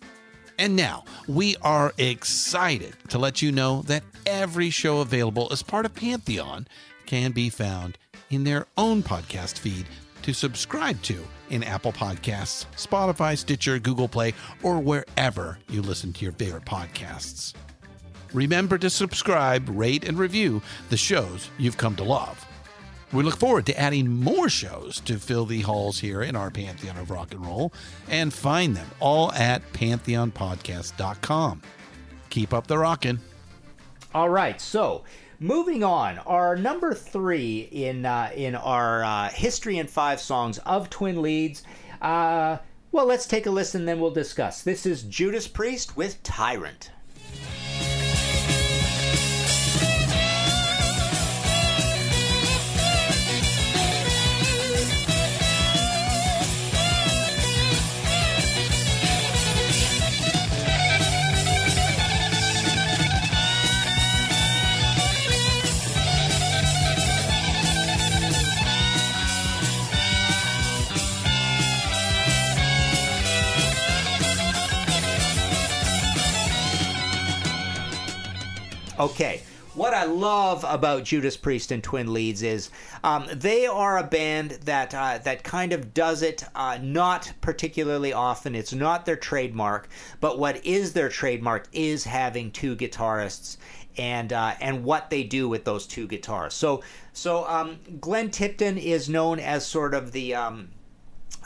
And 0.62 0.76
now, 0.76 1.06
we 1.28 1.56
are 1.64 1.92
excited 1.98 2.94
to 3.10 3.18
let 3.18 3.42
you 3.42 3.52
know 3.52 3.82
that 3.88 4.04
every 4.28 4.70
show 4.70 5.00
available 5.00 5.48
as 5.52 5.64
part 5.64 5.88
of 5.88 5.96
Pantheon 5.96 6.68
can 7.08 7.32
be 7.32 7.50
found 7.50 7.98
in 8.30 8.44
their 8.44 8.68
own 8.78 9.02
podcast 9.02 9.58
feed 9.58 9.88
to 10.22 10.34
subscribe 10.34 11.02
to 11.02 11.20
in 11.50 11.64
Apple 11.64 11.92
Podcasts, 11.92 12.68
Spotify, 12.76 13.36
Stitcher, 13.36 13.80
Google 13.80 14.08
Play, 14.08 14.36
or 14.62 14.80
wherever 14.80 15.58
you 15.68 15.82
listen 15.82 16.14
to 16.14 16.24
your 16.24 16.34
favorite 16.34 16.66
podcasts. 16.66 17.56
Remember 18.32 18.78
to 18.78 18.92
subscribe, 18.92 19.68
rate, 19.68 20.08
and 20.08 20.20
review 20.20 20.62
the 20.92 20.96
shows 20.96 21.50
you've 21.58 21.78
come 21.78 21.96
to 21.96 22.04
love. 22.04 22.46
We 23.14 23.24
look 23.24 23.38
forward 23.38 23.66
to 23.66 23.78
adding 23.78 24.08
more 24.10 24.48
shows 24.48 25.02
to 25.02 25.20
fill 25.20 25.46
the 25.46 25.62
halls 25.62 26.00
here 26.00 26.22
in 26.22 26.36
our 26.38 26.50
Pantheon 26.50 26.98
of 26.98 27.12
Rock 27.12 27.34
and 27.34 27.46
Roll 27.46 27.74
and 28.08 28.34
find 28.34 28.76
them 28.76 28.88
all 29.02 29.34
at 29.34 29.74
pantheonpodcast.com. 29.74 31.62
Keep 32.30 32.54
up 32.54 32.68
the 32.68 32.78
rockin'. 32.78 33.20
All 34.14 34.30
right, 34.30 34.62
so 34.62 35.04
moving 35.40 35.84
on, 35.84 36.20
our 36.20 36.56
number 36.56 36.94
three 36.94 37.68
in 37.72 38.06
uh, 38.06 38.32
in 38.34 38.56
our 38.56 39.04
uh, 39.04 39.30
history 39.30 39.78
and 39.78 39.90
five 39.90 40.22
songs 40.22 40.58
of 40.60 40.90
twin 40.90 41.22
leads. 41.22 41.64
Uh, 42.02 42.58
well, 42.94 43.06
let's 43.06 43.26
take 43.26 43.46
a 43.46 43.52
listen, 43.52 43.86
then 43.86 44.00
we'll 44.00 44.12
discuss. 44.12 44.64
This 44.64 44.86
is 44.86 45.04
Judas 45.04 45.48
Priest 45.48 45.98
with 45.98 46.22
Tyrant. 46.24 46.92
Okay. 79.02 79.42
What 79.74 79.96
I 79.96 80.04
love 80.04 80.64
about 80.68 81.06
Judas 81.06 81.36
Priest 81.36 81.72
and 81.72 81.84
Twin 81.84 82.14
Leads 82.14 82.44
is 82.44 82.70
um, 83.04 83.26
they 83.34 83.66
are 83.66 83.98
a 83.98 84.04
band 84.04 84.52
that 84.66 84.94
uh, 84.94 85.18
that 85.24 85.44
kind 85.44 85.74
of 85.74 85.92
does 85.92 86.22
it 86.22 86.44
uh, 86.54 86.78
not 86.80 87.34
particularly 87.42 88.14
often. 88.14 88.54
It's 88.54 88.74
not 88.74 89.08
their 89.08 89.16
trademark, 89.16 89.90
but 90.20 90.38
what 90.38 90.64
is 90.64 90.94
their 90.94 91.10
trademark 91.10 91.68
is 91.74 92.04
having 92.04 92.52
two 92.52 92.76
guitarists 92.76 93.58
and 93.98 94.32
uh, 94.32 94.54
and 94.62 94.84
what 94.84 95.10
they 95.10 95.24
do 95.24 95.50
with 95.50 95.66
those 95.66 95.88
two 95.88 96.06
guitars. 96.06 96.54
So 96.54 96.84
so 97.14 97.48
um, 97.48 97.80
Glenn 98.00 98.30
Tipton 98.30 98.78
is 98.78 99.10
known 99.10 99.40
as 99.40 99.66
sort 99.66 99.96
of 99.96 100.12
the 100.12 100.36
um, 100.36 100.70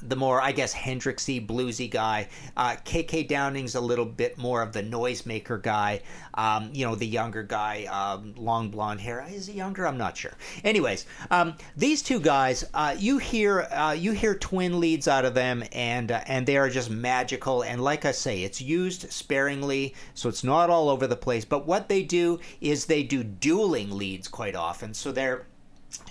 the 0.01 0.15
more, 0.15 0.41
I 0.41 0.51
guess, 0.51 0.73
Hendrixy, 0.73 1.45
bluesy 1.45 1.89
guy. 1.89 2.27
Uh, 2.55 2.75
KK 2.85 3.27
Downing's 3.27 3.75
a 3.75 3.81
little 3.81 4.05
bit 4.05 4.37
more 4.37 4.61
of 4.61 4.73
the 4.73 4.83
noisemaker 4.83 5.61
guy. 5.61 6.01
Um, 6.33 6.69
you 6.73 6.85
know, 6.85 6.95
the 6.95 7.07
younger 7.07 7.43
guy, 7.43 7.85
um, 7.85 8.33
long 8.37 8.69
blonde 8.69 9.01
hair. 9.01 9.25
Is 9.29 9.47
he 9.47 9.53
younger? 9.53 9.87
I'm 9.87 9.97
not 9.97 10.17
sure. 10.17 10.33
Anyways, 10.63 11.05
um, 11.31 11.55
these 11.75 12.01
two 12.01 12.19
guys, 12.19 12.65
uh, 12.73 12.95
you 12.97 13.17
hear 13.17 13.61
uh, 13.71 13.95
you 13.97 14.11
hear 14.11 14.35
twin 14.35 14.79
leads 14.79 15.07
out 15.07 15.25
of 15.25 15.33
them, 15.33 15.63
and 15.71 16.11
uh, 16.11 16.21
and 16.27 16.45
they 16.45 16.57
are 16.57 16.69
just 16.69 16.89
magical. 16.89 17.63
And 17.63 17.81
like 17.81 18.05
I 18.05 18.11
say, 18.11 18.43
it's 18.43 18.61
used 18.61 19.11
sparingly, 19.11 19.95
so 20.13 20.29
it's 20.29 20.43
not 20.43 20.69
all 20.69 20.89
over 20.89 21.07
the 21.07 21.15
place. 21.15 21.45
But 21.45 21.65
what 21.65 21.89
they 21.89 22.03
do 22.03 22.39
is 22.59 22.85
they 22.85 23.03
do 23.03 23.23
dueling 23.23 23.91
leads 23.91 24.27
quite 24.27 24.55
often. 24.55 24.93
So 24.93 25.11
they're 25.11 25.45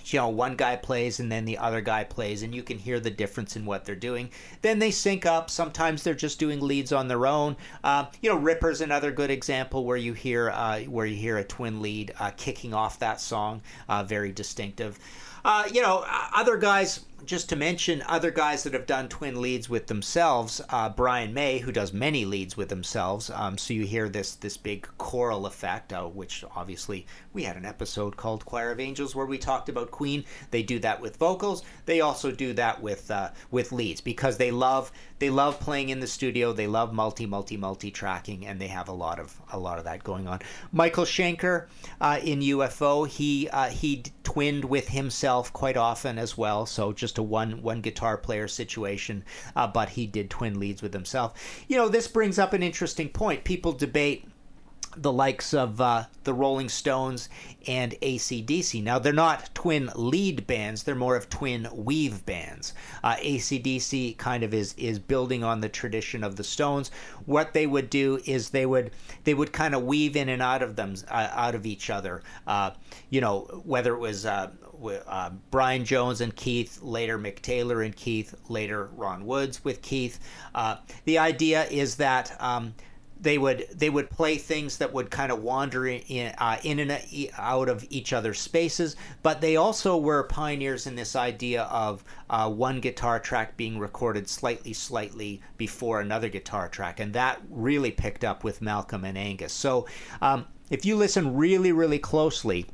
you 0.05 0.19
know 0.19 0.29
one 0.29 0.55
guy 0.55 0.75
plays 0.75 1.19
and 1.19 1.31
then 1.31 1.45
the 1.45 1.57
other 1.57 1.81
guy 1.81 2.03
plays 2.03 2.43
and 2.43 2.53
you 2.53 2.63
can 2.63 2.77
hear 2.77 2.99
the 2.99 3.09
difference 3.09 3.55
in 3.55 3.65
what 3.65 3.85
they're 3.85 3.95
doing. 3.95 4.29
Then 4.61 4.79
they 4.79 4.91
sync 4.91 5.25
up. 5.25 5.49
Sometimes 5.49 6.03
they're 6.03 6.13
just 6.13 6.39
doing 6.39 6.61
leads 6.61 6.91
on 6.91 7.07
their 7.07 7.25
own. 7.25 7.57
Uh, 7.83 8.05
you 8.21 8.29
know 8.29 8.37
ripper's 8.37 8.81
another 8.81 9.11
good 9.11 9.31
example 9.31 9.85
where 9.85 9.97
you 9.97 10.13
hear 10.13 10.49
uh, 10.49 10.81
where 10.81 11.05
you 11.05 11.15
hear 11.15 11.37
a 11.37 11.43
twin 11.43 11.81
lead 11.81 12.13
uh, 12.19 12.31
kicking 12.37 12.73
off 12.73 12.99
that 12.99 13.19
song 13.19 13.61
uh, 13.89 14.03
very 14.03 14.31
distinctive. 14.31 14.99
Uh, 15.45 15.63
you 15.71 15.79
know, 15.79 16.03
other 16.33 16.57
guys, 16.57 17.01
just 17.23 17.49
to 17.49 17.55
mention 17.55 18.03
other 18.07 18.29
guys 18.29 18.63
that 18.63 18.73
have 18.73 18.85
done 18.85 19.07
twin 19.07 19.41
leads 19.41 19.69
with 19.69 19.87
themselves, 19.87 20.61
uh, 20.69 20.89
Brian 20.89 21.33
May, 21.33 21.59
who 21.59 21.71
does 21.71 21.93
many 21.93 22.25
leads 22.25 22.57
with 22.57 22.69
themselves. 22.69 23.29
Um, 23.29 23.57
so 23.57 23.73
you 23.73 23.85
hear 23.85 24.09
this 24.09 24.35
this 24.35 24.57
big 24.57 24.87
choral 24.97 25.45
effect, 25.45 25.93
uh, 25.93 26.03
which 26.03 26.43
obviously 26.55 27.05
we 27.33 27.43
had 27.43 27.57
an 27.57 27.65
episode 27.65 28.17
called 28.17 28.45
Choir 28.45 28.71
of 28.71 28.79
Angels 28.79 29.15
where 29.15 29.25
we 29.25 29.37
talked 29.37 29.69
about 29.69 29.91
Queen. 29.91 30.25
They 30.51 30.63
do 30.63 30.79
that 30.79 30.99
with 30.99 31.17
vocals. 31.17 31.63
They 31.85 32.01
also 32.01 32.31
do 32.31 32.53
that 32.53 32.81
with 32.81 33.09
uh, 33.09 33.31
with 33.51 33.71
leads 33.71 34.01
because 34.01 34.37
they 34.37 34.51
love 34.51 34.91
they 35.19 35.29
love 35.29 35.59
playing 35.59 35.89
in 35.89 35.99
the 36.01 36.07
studio. 36.07 36.51
They 36.51 36.67
love 36.67 36.93
multi 36.93 37.25
multi 37.25 37.57
multi 37.57 37.91
tracking, 37.91 38.45
and 38.45 38.59
they 38.59 38.67
have 38.67 38.89
a 38.89 38.93
lot 38.93 39.19
of 39.19 39.39
a 39.51 39.59
lot 39.59 39.77
of 39.77 39.85
that 39.85 40.03
going 40.03 40.27
on. 40.27 40.39
Michael 40.71 41.05
Schenker 41.05 41.67
uh, 42.01 42.19
in 42.21 42.41
UFO, 42.41 43.07
he 43.07 43.47
uh, 43.49 43.69
he 43.69 44.03
twinned 44.23 44.65
with 44.65 44.89
himself 44.89 45.53
quite 45.53 45.77
often 45.77 46.17
as 46.19 46.37
well. 46.37 46.65
So 46.65 46.91
just 46.91 47.04
a 47.17 47.23
one 47.23 47.61
one 47.61 47.81
guitar 47.81 48.17
player 48.17 48.47
situation, 48.47 49.23
uh, 49.55 49.67
but 49.67 49.89
he 49.89 50.05
did 50.07 50.29
twin 50.29 50.59
leads 50.59 50.81
with 50.81 50.93
himself. 50.93 51.33
You 51.67 51.77
know, 51.77 51.87
this 51.87 52.07
brings 52.07 52.39
up 52.39 52.53
an 52.53 52.63
interesting 52.63 53.09
point. 53.09 53.43
People 53.43 53.71
debate 53.71 54.27
the 54.97 55.11
likes 55.11 55.53
of 55.53 55.81
uh, 55.81 56.05
the 56.23 56.33
Rolling 56.33 56.69
Stones 56.69 57.29
and 57.67 57.93
ACDC. 58.01 58.81
Now, 58.83 58.99
they're 58.99 59.13
not 59.13 59.53
twin 59.53 59.89
lead 59.95 60.47
bands, 60.47 60.83
they're 60.83 60.95
more 60.95 61.15
of 61.15 61.29
twin 61.29 61.67
weave 61.73 62.25
bands. 62.25 62.73
Uh, 63.03 63.15
ACDC 63.15 64.17
kind 64.17 64.43
of 64.43 64.53
is, 64.53 64.73
is 64.77 64.99
building 64.99 65.43
on 65.43 65.61
the 65.61 65.69
tradition 65.69 66.23
of 66.23 66.35
the 66.35 66.43
Stones. 66.43 66.91
What 67.25 67.53
they 67.53 67.67
would 67.67 67.89
do 67.89 68.19
is 68.25 68.49
they 68.49 68.65
would 68.65 68.91
they 69.23 69.33
would 69.33 69.51
kind 69.51 69.75
of 69.75 69.83
weave 69.83 70.15
in 70.15 70.29
and 70.29 70.41
out 70.41 70.61
of 70.61 70.75
them, 70.75 70.95
uh, 71.09 71.29
out 71.31 71.55
of 71.55 71.65
each 71.65 71.89
other. 71.89 72.21
Uh, 72.47 72.71
you 73.09 73.21
know, 73.21 73.61
whether 73.65 73.93
it 73.93 73.99
was 73.99 74.25
uh, 74.83 75.01
uh, 75.07 75.29
Brian 75.51 75.85
Jones 75.85 76.21
and 76.21 76.35
Keith, 76.35 76.81
later 76.81 77.17
Mick 77.17 77.41
Taylor 77.41 77.81
and 77.81 77.95
Keith, 77.95 78.35
later 78.49 78.89
Ron 78.95 79.25
Woods 79.25 79.63
with 79.63 79.81
Keith. 79.81 80.19
Uh, 80.53 80.77
the 81.05 81.17
idea 81.17 81.65
is 81.65 81.95
that 81.95 82.35
um, 82.41 82.73
they 83.19 83.37
would 83.37 83.67
they 83.73 83.89
would 83.89 84.09
play 84.09 84.37
things 84.37 84.77
that 84.77 84.93
would 84.93 85.09
kind 85.09 85.31
of 85.31 85.41
wander 85.41 85.87
in 85.87 86.33
uh, 86.37 86.57
in 86.63 86.79
and 86.79 87.01
out 87.37 87.69
of 87.69 87.85
each 87.89 88.13
other's 88.13 88.39
spaces, 88.39 88.95
but 89.23 89.41
they 89.41 89.55
also 89.55 89.97
were 89.97 90.23
pioneers 90.23 90.85
in 90.85 90.95
this 90.95 91.15
idea 91.15 91.63
of 91.63 92.03
uh, 92.29 92.49
one 92.49 92.79
guitar 92.79 93.19
track 93.19 93.55
being 93.57 93.79
recorded 93.79 94.29
slightly 94.29 94.73
slightly 94.73 95.41
before 95.57 96.01
another 96.01 96.29
guitar 96.29 96.67
track, 96.67 96.99
and 96.99 97.13
that 97.13 97.41
really 97.49 97.91
picked 97.91 98.23
up 98.23 98.43
with 98.43 98.61
Malcolm 98.61 99.05
and 99.05 99.17
Angus. 99.17 99.53
So 99.53 99.87
um, 100.21 100.45
if 100.69 100.85
you 100.85 100.95
listen 100.95 101.35
really 101.35 101.71
really 101.71 101.99
closely. 101.99 102.65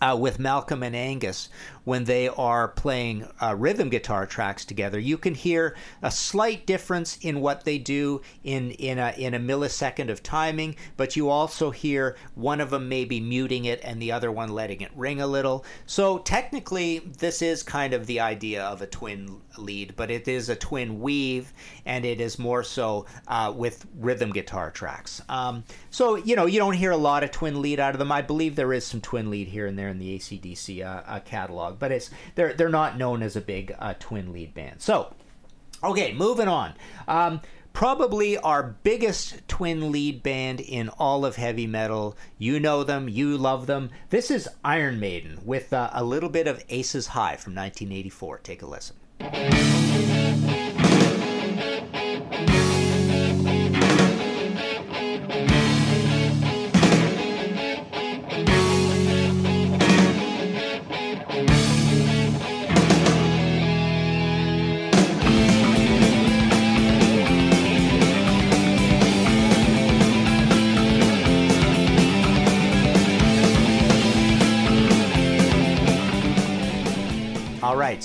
Uh, 0.00 0.16
with 0.18 0.38
Malcolm 0.38 0.82
and 0.84 0.94
Angus, 0.94 1.48
when 1.88 2.04
they 2.04 2.28
are 2.28 2.68
playing 2.68 3.26
uh, 3.40 3.56
rhythm 3.56 3.88
guitar 3.88 4.26
tracks 4.26 4.66
together, 4.66 4.98
you 4.98 5.16
can 5.16 5.34
hear 5.34 5.74
a 6.02 6.10
slight 6.10 6.66
difference 6.66 7.16
in 7.22 7.40
what 7.40 7.64
they 7.64 7.78
do 7.78 8.20
in 8.44 8.72
in 8.72 8.98
a, 8.98 9.14
in 9.16 9.32
a 9.32 9.40
millisecond 9.40 10.10
of 10.10 10.22
timing, 10.22 10.76
but 10.98 11.16
you 11.16 11.30
also 11.30 11.70
hear 11.70 12.14
one 12.34 12.60
of 12.60 12.68
them 12.68 12.90
maybe 12.90 13.18
muting 13.20 13.64
it 13.64 13.80
and 13.82 14.02
the 14.02 14.12
other 14.12 14.30
one 14.30 14.50
letting 14.50 14.82
it 14.82 14.90
ring 14.94 15.22
a 15.22 15.26
little. 15.26 15.64
So 15.86 16.18
technically, 16.18 16.98
this 16.98 17.40
is 17.40 17.62
kind 17.62 17.94
of 17.94 18.04
the 18.04 18.20
idea 18.20 18.64
of 18.64 18.82
a 18.82 18.86
twin 18.86 19.40
lead, 19.56 19.96
but 19.96 20.10
it 20.10 20.28
is 20.28 20.50
a 20.50 20.56
twin 20.56 21.00
weave, 21.00 21.54
and 21.86 22.04
it 22.04 22.20
is 22.20 22.38
more 22.38 22.62
so 22.62 23.06
uh, 23.28 23.50
with 23.56 23.86
rhythm 23.98 24.30
guitar 24.30 24.70
tracks. 24.70 25.22
Um, 25.30 25.64
so 25.88 26.16
you 26.16 26.36
know 26.36 26.44
you 26.44 26.58
don't 26.58 26.74
hear 26.74 26.90
a 26.90 26.98
lot 26.98 27.24
of 27.24 27.30
twin 27.30 27.62
lead 27.62 27.80
out 27.80 27.94
of 27.94 27.98
them. 27.98 28.12
I 28.12 28.20
believe 28.20 28.56
there 28.56 28.74
is 28.74 28.84
some 28.86 29.00
twin 29.00 29.30
lead 29.30 29.48
here 29.48 29.66
and 29.66 29.78
there 29.78 29.88
in 29.88 29.98
the 29.98 30.18
ACDC 30.18 30.84
uh, 30.84 31.02
uh, 31.06 31.20
catalog 31.20 31.77
but 31.78 31.92
it's 31.92 32.10
they're 32.34 32.54
they're 32.54 32.68
not 32.68 32.98
known 32.98 33.22
as 33.22 33.36
a 33.36 33.40
big 33.40 33.74
uh, 33.78 33.94
twin 33.98 34.32
lead 34.32 34.54
band. 34.54 34.80
So, 34.80 35.14
okay, 35.82 36.12
moving 36.12 36.48
on. 36.48 36.74
Um, 37.06 37.40
probably 37.72 38.36
our 38.38 38.62
biggest 38.82 39.46
twin 39.48 39.92
lead 39.92 40.22
band 40.22 40.60
in 40.60 40.88
all 40.88 41.24
of 41.24 41.36
heavy 41.36 41.66
metal. 41.66 42.16
You 42.38 42.60
know 42.60 42.84
them, 42.84 43.08
you 43.08 43.36
love 43.36 43.66
them. 43.66 43.90
This 44.10 44.30
is 44.30 44.48
Iron 44.64 44.98
Maiden 44.98 45.38
with 45.44 45.72
uh, 45.72 45.90
a 45.92 46.04
little 46.04 46.30
bit 46.30 46.46
of 46.46 46.64
Aces 46.68 47.08
High 47.08 47.36
from 47.36 47.54
1984. 47.54 48.38
Take 48.38 48.62
a 48.62 48.66
listen. 48.66 49.87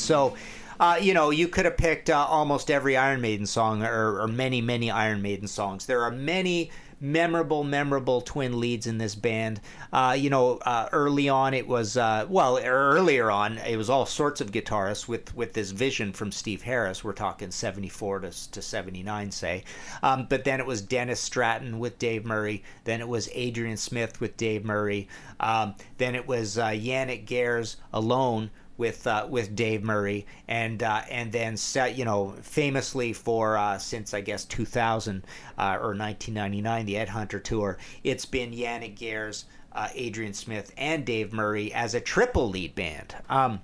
So, 0.04 0.36
uh, 0.80 0.98
you 1.02 1.14
know, 1.14 1.30
you 1.30 1.48
could 1.48 1.66
have 1.66 1.78
picked 1.78 2.10
uh, 2.10 2.26
almost 2.30 2.70
every 2.70 2.98
Iron 2.98 3.22
Maiden 3.22 3.46
song 3.46 3.84
or, 3.84 4.22
or, 4.22 4.28
many, 4.28 4.60
many 4.60 4.92
Iron 4.92 5.22
Maiden 5.22 5.48
songs. 5.48 5.86
There 5.86 6.02
are 6.02 6.12
many 6.12 6.72
memorable, 7.00 7.64
memorable 7.64 8.22
twin 8.22 8.60
leads 8.60 8.88
in 8.88 8.98
this 8.98 9.14
band. 9.14 9.62
Uh, 9.92 10.16
you 10.18 10.30
know, 10.30 10.58
uh, 10.66 10.90
early 10.92 11.30
on 11.30 11.54
it 11.54 11.68
was 11.68 11.96
uh, 11.96 12.26
well, 12.30 12.58
earlier 12.58 13.30
on 13.30 13.58
it 13.60 13.78
was 13.78 13.90
all 13.90 14.06
sorts 14.06 14.42
of 14.42 14.52
guitarists 14.52 15.08
with 15.08 15.36
with 15.36 15.54
this 15.54 15.72
vision 15.72 16.12
from 16.12 16.32
Steve 16.32 16.64
Harris. 16.64 17.04
We're 17.04 17.14
talking 17.14 17.52
seventy 17.52 17.90
four 17.90 18.20
to 18.20 18.52
to 18.52 18.62
seventy 18.62 19.04
nine, 19.04 19.32
say. 19.32 19.64
Um, 20.02 20.28
but 20.30 20.44
then 20.44 20.60
it 20.60 20.66
was 20.66 20.82
Dennis 20.82 21.20
Stratton 21.20 21.80
with 21.80 22.00
Dave 22.00 22.26
Murray. 22.26 22.64
Then 22.86 23.02
it 23.02 23.08
was 23.08 23.30
Adrian 23.34 23.78
Smith 23.78 24.20
with 24.20 24.38
Dave 24.38 24.66
Murray. 24.66 25.08
Um, 25.40 25.76
then 25.98 26.16
it 26.16 26.28
was 26.28 26.58
uh, 26.58 26.70
Janick 26.70 27.26
Gers 27.26 27.78
alone 27.92 28.50
with 28.78 29.06
uh, 29.08 29.28
with 29.30 29.56
Dave 29.56 29.84
Murray, 29.84 30.26
and 30.48 30.82
uh, 30.82 31.02
and 31.10 31.32
then 31.32 31.58
set 31.58 31.98
you 31.98 32.06
know 32.06 32.36
famously 32.42 33.14
for 33.14 33.58
uh, 33.58 33.78
since 33.78 34.14
I 34.14 34.22
guess 34.22 34.46
2000 34.46 35.24
uh, 35.58 35.78
or 35.80 35.96
1999 35.96 36.86
the 36.86 36.98
Ed 36.98 37.10
Hunter 37.10 37.40
tour, 37.40 37.78
it's 38.04 38.26
been 38.26 38.52
Janick 38.52 38.96
Gers, 38.96 39.46
uh, 39.72 39.90
Adrian 39.94 40.34
Smith, 40.34 40.74
and 40.78 41.06
Dave 41.06 41.34
Murray 41.34 41.74
as 41.74 41.94
a 41.94 42.02
triple 42.02 42.50
lead 42.50 42.76
band. 42.76 43.16
Um, 43.30 43.62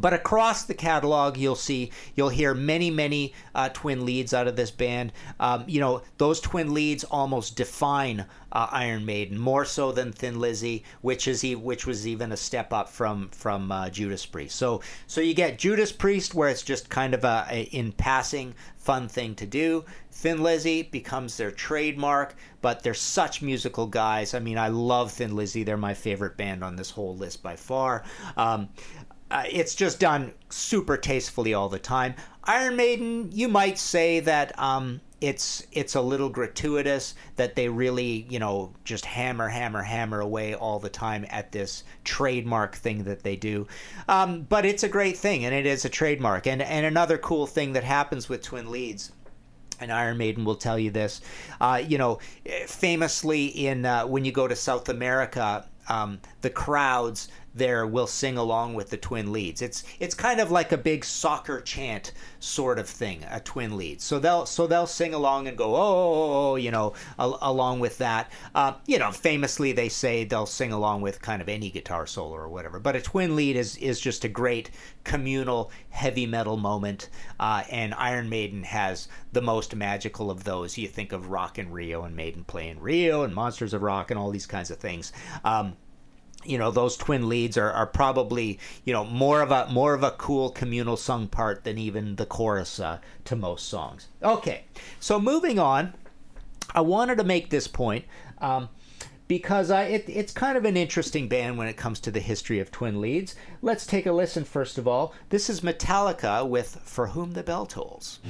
but 0.00 0.12
across 0.12 0.64
the 0.64 0.74
catalog, 0.74 1.36
you'll 1.36 1.54
see, 1.54 1.90
you'll 2.14 2.28
hear 2.28 2.54
many, 2.54 2.90
many 2.90 3.32
uh, 3.54 3.68
twin 3.70 4.04
leads 4.04 4.32
out 4.34 4.46
of 4.46 4.56
this 4.56 4.70
band. 4.70 5.12
Um, 5.40 5.64
you 5.66 5.80
know, 5.80 6.02
those 6.18 6.40
twin 6.40 6.74
leads 6.74 7.04
almost 7.04 7.56
define 7.56 8.26
uh, 8.52 8.68
Iron 8.70 9.04
Maiden 9.04 9.38
more 9.38 9.64
so 9.64 9.92
than 9.92 10.12
Thin 10.12 10.40
Lizzy, 10.40 10.84
which 11.02 11.28
is 11.28 11.42
which 11.42 11.86
was 11.86 12.06
even 12.06 12.32
a 12.32 12.36
step 12.36 12.72
up 12.72 12.88
from 12.88 13.28
from 13.30 13.70
uh, 13.70 13.90
Judas 13.90 14.24
Priest. 14.24 14.56
So, 14.56 14.80
so 15.06 15.20
you 15.20 15.34
get 15.34 15.58
Judas 15.58 15.92
Priest, 15.92 16.34
where 16.34 16.48
it's 16.48 16.62
just 16.62 16.88
kind 16.88 17.12
of 17.12 17.24
a, 17.24 17.46
a 17.50 17.62
in 17.64 17.92
passing 17.92 18.54
fun 18.76 19.08
thing 19.08 19.34
to 19.34 19.46
do. 19.46 19.84
Thin 20.12 20.42
Lizzy 20.42 20.82
becomes 20.82 21.36
their 21.36 21.50
trademark, 21.50 22.36
but 22.62 22.82
they're 22.82 22.94
such 22.94 23.42
musical 23.42 23.86
guys. 23.86 24.32
I 24.32 24.38
mean, 24.38 24.56
I 24.56 24.68
love 24.68 25.12
Thin 25.12 25.36
Lizzy. 25.36 25.64
They're 25.64 25.76
my 25.76 25.92
favorite 25.92 26.36
band 26.36 26.64
on 26.64 26.76
this 26.76 26.90
whole 26.90 27.16
list 27.16 27.42
by 27.42 27.56
far. 27.56 28.04
Um, 28.36 28.68
uh, 29.30 29.44
it's 29.50 29.74
just 29.74 30.00
done 30.00 30.32
super 30.48 30.96
tastefully 30.96 31.54
all 31.54 31.68
the 31.68 31.78
time. 31.78 32.14
Iron 32.44 32.76
Maiden, 32.76 33.30
you 33.32 33.48
might 33.48 33.78
say 33.78 34.20
that 34.20 34.56
um, 34.58 35.00
it's 35.20 35.66
it's 35.72 35.94
a 35.94 36.00
little 36.00 36.28
gratuitous 36.28 37.14
that 37.36 37.54
they 37.56 37.68
really 37.68 38.26
you 38.28 38.38
know 38.38 38.72
just 38.84 39.06
hammer 39.06 39.48
hammer 39.48 39.82
hammer 39.82 40.20
away 40.20 40.54
all 40.54 40.78
the 40.78 40.90
time 40.90 41.24
at 41.30 41.52
this 41.52 41.84
trademark 42.04 42.76
thing 42.76 43.04
that 43.04 43.22
they 43.22 43.34
do 43.34 43.66
um, 44.08 44.42
but 44.42 44.66
it's 44.66 44.82
a 44.82 44.88
great 44.88 45.16
thing 45.16 45.46
and 45.46 45.54
it 45.54 45.64
is 45.64 45.86
a 45.86 45.88
trademark 45.88 46.46
and 46.46 46.60
and 46.60 46.84
another 46.84 47.16
cool 47.16 47.46
thing 47.46 47.72
that 47.72 47.82
happens 47.82 48.28
with 48.28 48.42
twin 48.42 48.70
leads 48.70 49.10
and 49.80 49.92
Iron 49.92 50.16
Maiden 50.16 50.46
will 50.46 50.56
tell 50.56 50.78
you 50.78 50.90
this. 50.90 51.20
Uh, 51.60 51.82
you 51.86 51.98
know, 51.98 52.18
famously 52.66 53.44
in 53.46 53.84
uh, 53.84 54.06
when 54.06 54.24
you 54.24 54.32
go 54.32 54.48
to 54.48 54.56
South 54.56 54.88
America, 54.88 55.66
um, 55.90 56.18
the 56.40 56.48
crowds 56.48 57.28
there 57.56 57.86
will 57.86 58.06
sing 58.06 58.36
along 58.36 58.74
with 58.74 58.90
the 58.90 58.96
twin 58.96 59.32
leads. 59.32 59.62
It's 59.62 59.82
it's 59.98 60.14
kind 60.14 60.40
of 60.40 60.50
like 60.50 60.72
a 60.72 60.78
big 60.78 61.04
soccer 61.04 61.60
chant 61.60 62.12
sort 62.38 62.78
of 62.78 62.88
thing, 62.88 63.24
a 63.30 63.40
twin 63.40 63.76
lead. 63.76 64.00
So 64.02 64.18
they'll 64.18 64.46
so 64.46 64.66
they'll 64.66 64.86
sing 64.86 65.14
along 65.14 65.48
and 65.48 65.56
go 65.56 65.74
oh, 65.74 65.78
oh, 65.78 66.14
oh, 66.14 66.50
oh 66.52 66.56
you 66.56 66.70
know 66.70 66.92
al- 67.18 67.38
along 67.40 67.80
with 67.80 67.98
that. 67.98 68.30
Uh, 68.54 68.74
you 68.86 68.98
know, 68.98 69.10
famously 69.10 69.72
they 69.72 69.88
say 69.88 70.24
they'll 70.24 70.46
sing 70.46 70.72
along 70.72 71.00
with 71.00 71.22
kind 71.22 71.40
of 71.40 71.48
any 71.48 71.70
guitar 71.70 72.06
solo 72.06 72.34
or 72.34 72.48
whatever. 72.48 72.78
But 72.78 72.96
a 72.96 73.00
twin 73.00 73.36
lead 73.36 73.56
is 73.56 73.76
is 73.78 74.00
just 74.00 74.24
a 74.24 74.28
great 74.28 74.70
communal 75.04 75.70
heavy 75.88 76.26
metal 76.26 76.58
moment, 76.58 77.08
uh, 77.40 77.64
and 77.70 77.94
Iron 77.94 78.28
Maiden 78.28 78.64
has 78.64 79.08
the 79.32 79.40
most 79.40 79.74
magical 79.74 80.30
of 80.30 80.44
those. 80.44 80.76
You 80.76 80.88
think 80.88 81.12
of 81.12 81.30
Rock 81.30 81.58
in 81.58 81.70
Rio 81.70 82.02
and 82.02 82.14
Maiden 82.14 82.44
playing 82.44 82.80
Rio 82.80 83.22
and 83.22 83.34
Monsters 83.34 83.72
of 83.72 83.82
Rock 83.82 84.10
and 84.10 84.20
all 84.20 84.30
these 84.30 84.46
kinds 84.46 84.70
of 84.70 84.78
things. 84.78 85.12
Um, 85.44 85.76
you 86.48 86.58
know 86.58 86.70
those 86.70 86.96
twin 86.96 87.28
leads 87.28 87.56
are, 87.56 87.72
are 87.72 87.86
probably 87.86 88.58
you 88.84 88.92
know 88.92 89.04
more 89.04 89.40
of 89.40 89.50
a 89.50 89.66
more 89.70 89.94
of 89.94 90.02
a 90.02 90.12
cool 90.12 90.50
communal 90.50 90.96
sung 90.96 91.28
part 91.28 91.64
than 91.64 91.78
even 91.78 92.16
the 92.16 92.26
chorus 92.26 92.80
uh, 92.80 92.98
to 93.24 93.36
most 93.36 93.68
songs. 93.68 94.08
Okay 94.22 94.64
so 95.00 95.20
moving 95.20 95.58
on 95.58 95.94
i 96.74 96.80
wanted 96.80 97.16
to 97.16 97.24
make 97.24 97.50
this 97.50 97.68
point 97.68 98.04
um, 98.38 98.68
because 99.28 99.70
I, 99.70 99.84
it, 99.84 100.04
it's 100.08 100.32
kind 100.32 100.56
of 100.56 100.64
an 100.64 100.76
interesting 100.76 101.28
band 101.28 101.58
when 101.58 101.68
it 101.68 101.76
comes 101.76 102.00
to 102.00 102.10
the 102.10 102.20
history 102.20 102.60
of 102.60 102.70
twin 102.70 103.00
leads. 103.00 103.34
Let's 103.60 103.86
take 103.86 104.06
a 104.06 104.12
listen 104.12 104.44
first 104.44 104.78
of 104.78 104.86
all. 104.86 105.14
This 105.30 105.50
is 105.50 105.62
metallica 105.62 106.48
with 106.48 106.80
for 106.84 107.08
whom 107.08 107.32
the 107.32 107.42
bell 107.42 107.66
tolls 107.66 108.20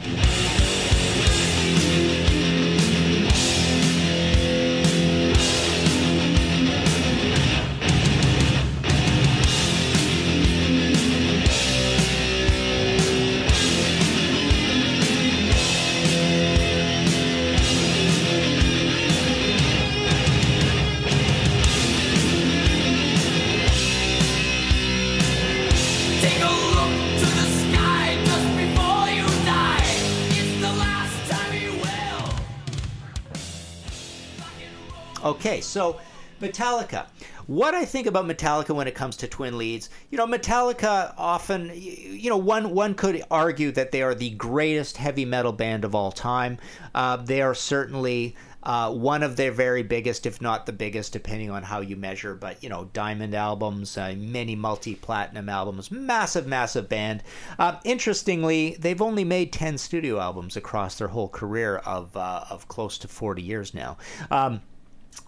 Okay, 35.46 35.61
so 35.61 36.00
Metallica. 36.40 37.06
What 37.46 37.72
I 37.72 37.85
think 37.85 38.09
about 38.09 38.26
Metallica 38.26 38.74
when 38.74 38.88
it 38.88 38.96
comes 38.96 39.16
to 39.18 39.28
twin 39.28 39.56
leads, 39.56 39.90
you 40.11 40.18
know, 40.18 40.26
Metallica 40.26 41.14
often, 41.16 41.70
you 41.72 42.28
know, 42.28 42.37
one 42.37 42.74
one 42.74 42.94
could 42.94 43.22
argue 43.30 43.70
that 43.70 43.92
they 43.92 44.02
are 44.02 44.12
the 44.12 44.30
greatest 44.30 44.96
heavy 44.96 45.24
metal 45.24 45.52
band 45.52 45.85
of 45.85 45.94
all 45.94 46.11
time. 46.11 46.59
Uh, 46.96 47.18
they 47.18 47.42
are 47.42 47.54
certainly 47.54 48.35
uh, 48.64 48.92
one 48.92 49.22
of 49.22 49.37
their 49.37 49.52
very 49.52 49.85
biggest, 49.85 50.26
if 50.26 50.42
not 50.42 50.66
the 50.66 50.72
biggest, 50.72 51.12
depending 51.12 51.52
on 51.52 51.62
how 51.62 51.80
you 51.80 51.94
measure. 51.94 52.35
But 52.35 52.61
you 52.61 52.68
know, 52.68 52.90
diamond 52.92 53.32
albums, 53.32 53.96
uh, 53.96 54.16
many 54.18 54.56
multi-platinum 54.56 55.48
albums, 55.48 55.92
massive, 55.92 56.48
massive 56.48 56.88
band. 56.88 57.22
Uh, 57.56 57.78
interestingly, 57.85 58.76
they've 58.80 59.00
only 59.00 59.22
made 59.22 59.52
ten 59.52 59.78
studio 59.78 60.18
albums 60.18 60.56
across 60.56 60.98
their 60.98 61.06
whole 61.06 61.28
career 61.28 61.76
of 61.76 62.16
uh, 62.16 62.46
of 62.50 62.66
close 62.66 62.98
to 62.98 63.06
forty 63.06 63.42
years 63.42 63.74
now. 63.74 63.96
Um, 64.32 64.61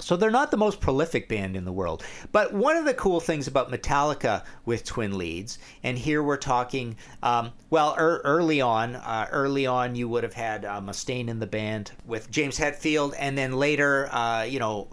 so 0.01 0.17
they're 0.17 0.31
not 0.31 0.51
the 0.51 0.57
most 0.57 0.81
prolific 0.81 1.29
band 1.29 1.57
in 1.57 1.65
the 1.65 1.73
world. 1.73 2.05
But 2.33 2.53
one 2.53 2.77
of 2.77 2.85
the 2.85 2.95
cool 2.95 3.21
things 3.21 3.47
about 3.47 3.71
Metallica 3.71 4.45
with 4.65 4.85
twin 4.85 5.19
leads, 5.19 5.59
and 5.83 5.99
here 5.99 6.23
we're 6.23 6.37
talking, 6.37 6.97
um, 7.23 7.53
well, 7.71 7.95
er, 7.99 8.21
early 8.25 8.61
on, 8.61 8.97
uh, 8.97 9.29
early 9.33 9.67
on, 9.67 9.95
you 9.95 10.09
would 10.09 10.23
have 10.25 10.35
had 10.35 10.65
uh, 10.65 10.81
Mustaine 10.81 11.29
in 11.29 11.41
the 11.41 11.47
band 11.47 11.93
with 12.07 12.31
James 12.31 12.59
Hetfield, 12.59 13.15
and 13.19 13.37
then 13.37 13.55
later, 13.55 14.09
uh, 14.13 14.43
you 14.43 14.59
know, 14.59 14.89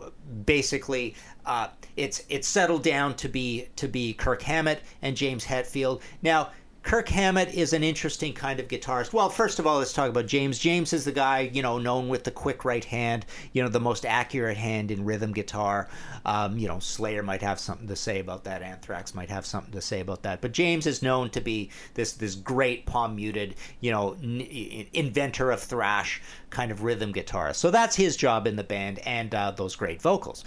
basically. 0.46 1.16
Uh, 1.46 1.68
it's 1.96 2.24
it's 2.28 2.48
settled 2.48 2.82
down 2.82 3.16
to 3.16 3.30
be 3.30 3.68
to 3.76 3.88
be 3.88 4.14
Kirk 4.14 4.42
Hammett 4.42 4.82
and 5.04 5.16
James 5.16 5.46
Hetfield. 5.46 6.02
Now 6.24 6.50
Kirk 6.86 7.10
Hammett 7.10 7.52
is 7.52 7.74
an 7.74 7.84
interesting 7.84 8.32
kind 8.32 8.60
of 8.60 8.68
guitarist. 8.68 9.12
Well, 9.12 9.28
first 9.28 9.58
of 9.58 9.66
all, 9.66 9.80
let's 9.80 9.92
talk 9.92 10.08
about 10.08 10.28
James. 10.28 10.60
James 10.60 10.94
is 10.94 11.04
the 11.04 11.12
guy, 11.12 11.50
you 11.52 11.64
know, 11.64 11.80
known 11.80 12.10
with 12.10 12.26
the 12.26 12.30
quick 12.30 12.64
right 12.64 12.86
hand, 12.86 13.26
you 13.54 13.64
know, 13.64 13.70
the 13.70 13.80
most 13.80 14.06
accurate 14.06 14.56
hand 14.56 14.92
in 14.92 15.04
rhythm 15.04 15.34
guitar. 15.34 15.90
Um, 16.28 16.60
you 16.60 16.68
know, 16.68 16.78
Slayer 16.78 17.24
might 17.24 17.42
have 17.42 17.60
something 17.60 17.88
to 17.88 17.96
say 17.96 18.20
about 18.20 18.44
that. 18.44 18.62
Anthrax 18.62 19.16
might 19.16 19.32
have 19.32 19.48
something 19.48 19.74
to 19.74 19.82
say 19.82 20.00
about 20.00 20.22
that. 20.22 20.42
But 20.42 20.52
James 20.52 20.86
is 20.86 21.02
known 21.02 21.32
to 21.32 21.42
be 21.42 21.72
this 21.96 22.14
this 22.14 22.36
great 22.36 22.86
palm 22.86 23.16
muted, 23.16 23.56
you 23.80 23.90
know, 23.90 24.16
n- 24.22 24.88
inventor 24.94 25.50
of 25.50 25.62
thrash 25.62 26.22
kind 26.52 26.72
of 26.72 26.84
rhythm 26.84 27.12
guitarist. 27.12 27.56
So 27.56 27.72
that's 27.72 27.96
his 27.96 28.16
job 28.16 28.46
in 28.46 28.58
the 28.58 28.64
band, 28.64 29.00
and 29.00 29.34
uh, 29.34 29.50
those 29.50 29.76
great 29.76 30.04
vocals. 30.04 30.46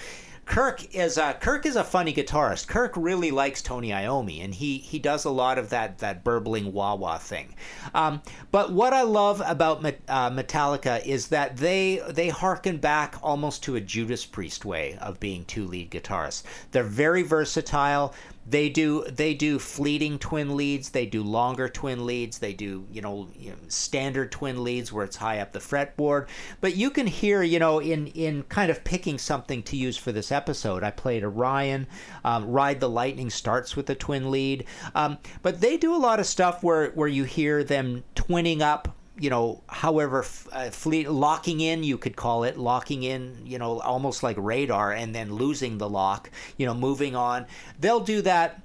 Kirk 0.49 0.95
is 0.95 1.19
a, 1.19 1.35
Kirk 1.35 1.67
is 1.67 1.77
a 1.77 1.85
funny 1.85 2.15
guitarist. 2.15 2.69
Kirk 2.69 2.95
really 2.97 3.31
likes 3.31 3.61
Tony 3.61 3.91
Iommi, 3.91 4.43
and 4.43 4.55
he 4.55 4.79
he 4.79 4.99
does 4.99 5.27
a 5.27 5.31
lot 5.31 5.59
of 5.59 5.69
that 5.71 5.99
that 5.99 6.25
burbling 6.25 6.73
wah 6.73 6.95
wah 6.95 7.19
thing. 7.19 7.55
Um, 7.95 8.23
but 8.51 8.73
what 8.73 8.95
I 8.95 9.03
love 9.03 9.43
about 9.45 9.85
uh, 9.85 10.31
Metallica 10.31 11.05
is 11.05 11.29
that 11.29 11.59
they 11.59 12.01
they 12.09 12.31
harken 12.31 12.79
back 12.79 13.17
almost 13.23 13.63
to 13.65 13.77
a 13.77 13.81
Judas 13.81 14.25
Priest 14.25 14.65
way 14.65 14.97
of 15.03 15.21
being 15.21 15.45
two 15.45 15.67
lead 15.67 15.91
guitarists. 15.91 16.45
They're 16.73 16.83
very 16.83 17.23
versatile 17.23 18.15
they 18.49 18.69
do 18.69 19.05
they 19.05 19.35
do 19.35 19.59
fleeting 19.59 20.19
twin 20.19 20.57
leads 20.57 20.91
they 20.91 21.07
do 21.07 21.23
longer 21.23 21.69
twin 21.69 22.07
leads 22.07 22.39
they 22.39 22.53
do 22.53 22.87
you 22.91 23.03
know, 23.03 23.29
you 23.37 23.51
know, 23.51 23.57
standard 23.69 24.33
twin 24.33 24.65
leads 24.65 24.93
where 24.93 25.05
it's 25.05 25.17
high 25.17 25.39
up 25.39 25.53
the 25.53 25.59
fretboard. 25.59 26.27
But 26.61 26.77
you 26.77 26.91
can 26.91 27.07
hear 27.07 27.43
you 27.43 27.59
know 27.59 27.81
in 27.81 28.09
in 28.09 28.45
kind 28.45 28.71
of 28.71 28.85
picking 28.85 29.19
something 29.19 29.63
to 29.65 29.77
use 29.77 29.97
for 29.97 30.13
this 30.13 30.33
episode. 30.33 30.83
I 30.83 30.91
played 30.91 31.25
Orion 31.25 31.87
um, 32.25 32.47
ride 32.47 32.81
the 32.81 32.89
lightning 32.89 33.31
starts 33.31 33.77
with 33.77 33.91
a 33.91 33.95
twin 33.95 34.31
lead. 34.31 34.65
Um, 34.95 35.19
but 35.43 35.61
they 35.61 35.77
do 35.77 35.95
a 35.95 35.97
lot 35.97 36.21
of 36.21 36.27
stuff 36.27 36.63
where 36.63 36.91
where 36.91 37.09
you 37.09 37.25
hear 37.25 37.63
them 37.65 38.05
twinning 38.15 38.61
up 38.61 38.98
you 39.19 39.31
know, 39.31 39.63
however, 39.69 40.25
uh, 40.53 40.71
fleet 40.71 41.11
locking 41.11 41.61
in, 41.61 41.83
you 41.83 41.99
could 41.99 42.17
call 42.17 42.45
it 42.45 42.57
locking 42.57 43.03
in, 43.03 43.43
you 43.45 43.59
know, 43.59 43.81
almost 43.81 44.23
like 44.23 44.37
radar, 44.39 44.93
and 44.93 45.15
then 45.15 45.33
losing 45.33 45.79
the 45.79 45.89
lock, 45.89 46.31
you 46.57 46.67
know, 46.67 46.75
moving 46.75 47.17
on. 47.17 47.47
They'll 47.81 48.01
do 48.01 48.23
that 48.23 48.63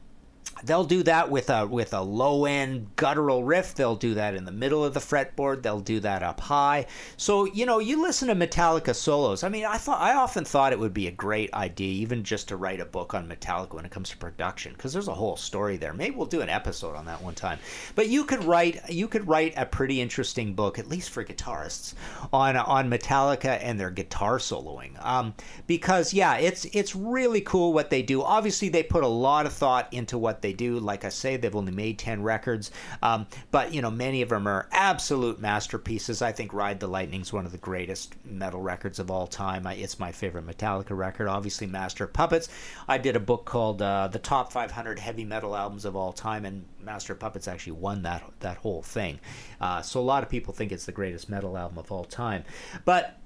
they'll 0.65 0.83
do 0.83 1.03
that 1.03 1.29
with 1.29 1.49
a 1.49 1.65
with 1.67 1.93
a 1.93 2.01
low 2.01 2.45
end 2.45 2.87
guttural 2.95 3.43
riff. 3.43 3.75
They'll 3.75 3.95
do 3.95 4.13
that 4.15 4.35
in 4.35 4.45
the 4.45 4.51
middle 4.51 4.83
of 4.83 4.93
the 4.93 4.99
fretboard. 4.99 5.61
They'll 5.61 5.79
do 5.79 5.99
that 6.01 6.23
up 6.23 6.39
high. 6.39 6.85
So 7.17 7.45
you 7.45 7.65
know 7.65 7.79
you 7.79 8.01
listen 8.01 8.27
to 8.29 8.35
metallica 8.35 8.95
solos. 8.95 9.43
I 9.43 9.49
mean 9.49 9.65
i 9.65 9.77
thought 9.77 10.01
i 10.01 10.13
often 10.15 10.45
thought 10.45 10.73
it 10.73 10.79
would 10.79 10.93
be 10.93 11.07
a 11.07 11.11
great 11.11 11.53
idea 11.53 11.93
even 11.93 12.23
just 12.23 12.47
to 12.47 12.55
write 12.55 12.79
a 12.79 12.85
book 12.85 13.13
on 13.13 13.27
metallica 13.27 13.73
when 13.73 13.85
it 13.85 13.91
comes 13.91 14.09
to 14.09 14.17
production 14.17 14.73
because 14.73 14.93
there's 14.93 15.07
a 15.07 15.13
whole 15.13 15.35
story 15.35 15.77
there. 15.77 15.93
Maybe 15.93 16.15
we'll 16.15 16.25
do 16.25 16.41
an 16.41 16.49
episode 16.49 16.95
on 16.95 17.05
that 17.05 17.21
one 17.21 17.35
time. 17.35 17.59
But 17.95 18.09
you 18.09 18.23
could 18.23 18.43
write 18.43 18.89
you 18.89 19.07
could 19.07 19.27
write 19.27 19.53
a 19.57 19.65
pretty 19.65 20.01
interesting 20.01 20.53
book 20.53 20.79
at 20.79 20.87
least 20.87 21.09
for 21.09 21.23
guitarists 21.23 21.93
on 22.31 22.55
on 22.57 22.89
metallica 22.89 23.59
and 23.61 23.79
their 23.79 23.91
guitar 23.91 24.37
soloing. 24.37 25.03
Um, 25.03 25.33
because 25.67 26.13
yeah 26.13 26.37
it's 26.37 26.65
it's 26.65 26.95
really 26.95 27.41
cool 27.41 27.73
what 27.73 27.89
they 27.89 28.01
do. 28.01 28.23
Obviously 28.23 28.69
they 28.69 28.83
put 28.83 29.03
a 29.03 29.07
lot 29.07 29.45
of 29.45 29.53
thought 29.53 29.91
into 29.93 30.17
what 30.17 30.41
they 30.41 30.52
do. 30.53 30.79
Like 30.79 31.05
I 31.05 31.09
say, 31.09 31.37
they've 31.37 31.55
only 31.55 31.71
made 31.71 31.99
10 31.99 32.23
records, 32.23 32.71
um, 33.01 33.27
but, 33.51 33.73
you 33.73 33.81
know, 33.81 33.91
many 33.91 34.21
of 34.21 34.29
them 34.29 34.47
are 34.47 34.67
absolute 34.71 35.39
masterpieces. 35.39 36.21
I 36.21 36.31
think 36.31 36.53
Ride 36.53 36.79
the 36.79 36.87
Lightning 36.87 37.21
is 37.21 37.33
one 37.33 37.45
of 37.45 37.51
the 37.51 37.57
greatest 37.57 38.15
metal 38.25 38.61
records 38.61 38.99
of 38.99 39.11
all 39.11 39.27
time. 39.27 39.67
I, 39.67 39.75
it's 39.75 39.99
my 39.99 40.11
favorite 40.11 40.45
Metallica 40.45 40.95
record. 40.95 41.27
Obviously, 41.27 41.67
Master 41.67 42.05
of 42.05 42.13
Puppets. 42.13 42.49
I 42.87 42.97
did 42.97 43.15
a 43.15 43.19
book 43.19 43.45
called 43.45 43.81
uh, 43.81 44.07
The 44.07 44.19
Top 44.19 44.51
500 44.51 44.99
Heavy 44.99 45.25
Metal 45.25 45.55
Albums 45.55 45.85
of 45.85 45.95
All 45.95 46.13
Time, 46.13 46.45
and 46.45 46.65
Master 46.81 47.13
of 47.13 47.19
Puppets 47.19 47.47
actually 47.47 47.73
won 47.73 48.03
that, 48.03 48.23
that 48.39 48.57
whole 48.57 48.81
thing. 48.81 49.19
Uh, 49.59 49.81
so 49.81 49.99
a 49.99 50.01
lot 50.01 50.23
of 50.23 50.29
people 50.29 50.53
think 50.53 50.71
it's 50.71 50.85
the 50.85 50.91
greatest 50.91 51.29
metal 51.29 51.57
album 51.57 51.77
of 51.77 51.91
all 51.91 52.05
time. 52.05 52.43
But 52.85 53.17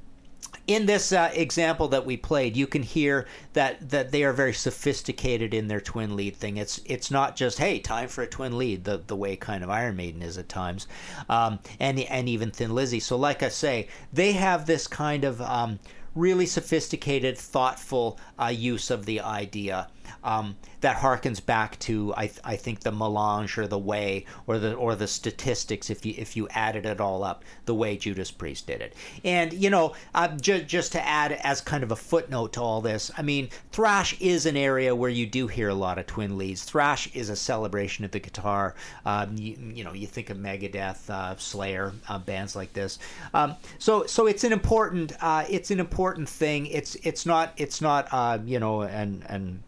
in 0.67 0.85
this 0.85 1.13
uh, 1.13 1.31
example 1.33 1.87
that 1.87 2.05
we 2.05 2.17
played, 2.17 2.57
you 2.57 2.67
can 2.67 2.83
hear 2.83 3.25
that 3.53 3.89
that 3.89 4.11
they 4.11 4.23
are 4.23 4.33
very 4.33 4.53
sophisticated 4.53 5.53
in 5.53 5.67
their 5.67 5.79
twin 5.79 6.15
lead 6.15 6.35
thing. 6.35 6.57
It's 6.57 6.81
it's 6.85 7.09
not 7.09 7.37
just 7.37 7.57
hey, 7.57 7.79
time 7.79 8.09
for 8.09 8.21
a 8.21 8.27
twin 8.27 8.57
lead, 8.57 8.83
the 8.83 9.01
the 9.07 9.15
way 9.15 9.37
kind 9.37 9.63
of 9.63 9.69
Iron 9.69 9.95
Maiden 9.95 10.21
is 10.21 10.37
at 10.37 10.49
times, 10.49 10.87
um, 11.29 11.59
and 11.79 11.99
and 11.99 12.27
even 12.27 12.51
Thin 12.51 12.75
Lizzy. 12.75 12.99
So 12.99 13.15
like 13.15 13.43
I 13.43 13.49
say, 13.49 13.87
they 14.11 14.33
have 14.33 14.65
this 14.65 14.87
kind 14.87 15.23
of 15.23 15.41
um, 15.41 15.79
really 16.15 16.45
sophisticated, 16.45 17.37
thoughtful 17.37 18.19
uh, 18.37 18.47
use 18.47 18.91
of 18.91 19.05
the 19.05 19.21
idea 19.21 19.87
um, 20.23 20.55
that 20.81 20.97
harkens 20.97 21.43
back 21.43 21.79
to 21.79 22.13
I, 22.15 22.27
th- 22.27 22.39
I 22.43 22.55
think 22.55 22.81
the 22.81 22.91
melange 22.91 23.57
or 23.57 23.67
the 23.67 23.79
way 23.79 24.25
or 24.45 24.59
the 24.59 24.73
or 24.73 24.95
the 24.95 25.07
statistics 25.07 25.89
if 25.89 26.05
you 26.05 26.13
if 26.17 26.35
you 26.35 26.47
added 26.49 26.85
it 26.85 27.01
all 27.01 27.23
up 27.23 27.43
the 27.65 27.73
way 27.73 27.97
Judas 27.97 28.31
Priest 28.31 28.67
did 28.67 28.81
it. 28.81 28.93
And 29.23 29.53
you 29.53 29.69
know 29.69 29.93
uh, 30.13 30.29
ju- 30.29 30.63
just 30.63 30.91
to 30.93 31.07
add 31.07 31.31
as 31.31 31.61
kind 31.61 31.83
of 31.83 31.91
a 31.91 31.95
footnote 31.95 32.53
to 32.53 32.61
all 32.61 32.81
this 32.81 33.11
I 33.17 33.21
mean 33.21 33.49
thrash 33.71 34.19
is 34.19 34.45
an 34.45 34.57
area 34.57 34.95
where 34.95 35.09
you 35.09 35.25
do 35.25 35.47
hear 35.47 35.69
a 35.69 35.73
lot 35.75 35.97
of 35.97 36.05
twin 36.05 36.37
leads. 36.37 36.63
Thrash 36.63 37.13
is 37.15 37.29
a 37.29 37.35
celebration 37.35 38.05
of 38.05 38.11
the 38.11 38.19
guitar. 38.19 38.75
Um, 39.05 39.35
you, 39.37 39.57
you, 39.73 39.83
know 39.83 39.93
you 39.93 40.07
think 40.07 40.29
of 40.29 40.37
Megadeth 40.37 41.09
uh, 41.09 41.35
Slayer 41.37 41.93
uh, 42.07 42.19
bands 42.19 42.55
like 42.55 42.73
this. 42.73 42.99
Um, 43.33 43.55
so 43.79 44.05
so 44.05 44.27
it's 44.27 44.43
an 44.43 44.53
important 44.53 45.13
uh, 45.21 45.45
it's 45.49 45.71
an 45.71 45.79
important 45.79 46.29
thing. 46.29 46.67
It's 46.67 46.95
it's 46.95 47.25
not 47.25 47.53
it's 47.57 47.81
not 47.81 48.07
uh, 48.11 48.39
you 48.45 48.59
know 48.59 48.81
and 48.81 49.23
and 49.27 49.63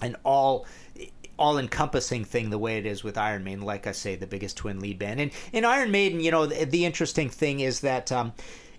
an 0.00 0.16
all 0.24 0.66
all 1.38 1.56
encompassing 1.56 2.22
thing 2.22 2.50
the 2.50 2.58
way 2.58 2.76
it 2.76 2.84
is 2.84 3.02
with 3.02 3.16
Iron 3.16 3.42
Maiden. 3.42 3.62
Like 3.62 3.86
I 3.86 3.92
say, 3.92 4.14
the 4.14 4.26
biggest 4.26 4.58
twin 4.58 4.78
lead 4.78 4.98
band. 4.98 5.20
And 5.20 5.30
in 5.52 5.64
Iron 5.64 5.90
Maiden, 5.90 6.20
you 6.20 6.30
know, 6.30 6.44
the, 6.44 6.66
the 6.66 6.84
interesting 6.84 7.30
thing 7.30 7.60
is 7.60 7.80
that. 7.80 8.12
Um, 8.12 8.32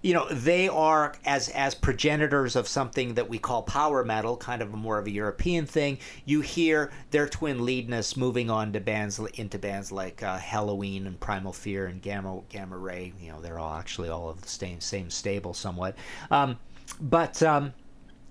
you 0.03 0.15
know 0.15 0.27
they 0.29 0.67
are 0.67 1.13
as 1.25 1.49
as 1.49 1.75
progenitors 1.75 2.55
of 2.55 2.67
something 2.67 3.13
that 3.13 3.29
we 3.29 3.37
call 3.37 3.61
power 3.61 4.03
metal 4.03 4.35
kind 4.35 4.61
of 4.61 4.73
more 4.73 4.97
of 4.97 5.05
a 5.05 5.11
european 5.11 5.65
thing 5.65 5.97
you 6.25 6.41
hear 6.41 6.91
their 7.11 7.27
twin 7.27 7.63
leadness 7.63 8.17
moving 8.17 8.49
on 8.49 8.73
to 8.73 8.79
bands 8.79 9.19
into 9.35 9.59
bands 9.59 9.91
like 9.91 10.23
uh, 10.23 10.39
Helloween 10.39 11.05
and 11.05 11.19
primal 11.19 11.53
fear 11.53 11.85
and 11.85 12.01
gamma 12.01 12.41
gamma 12.49 12.77
ray 12.77 13.13
you 13.21 13.31
know 13.31 13.39
they're 13.41 13.59
all 13.59 13.75
actually 13.75 14.09
all 14.09 14.29
of 14.29 14.41
the 14.41 14.49
same 14.49 14.81
same 14.81 15.09
stable 15.09 15.53
somewhat 15.53 15.95
um, 16.31 16.57
but 16.99 17.41
um, 17.43 17.73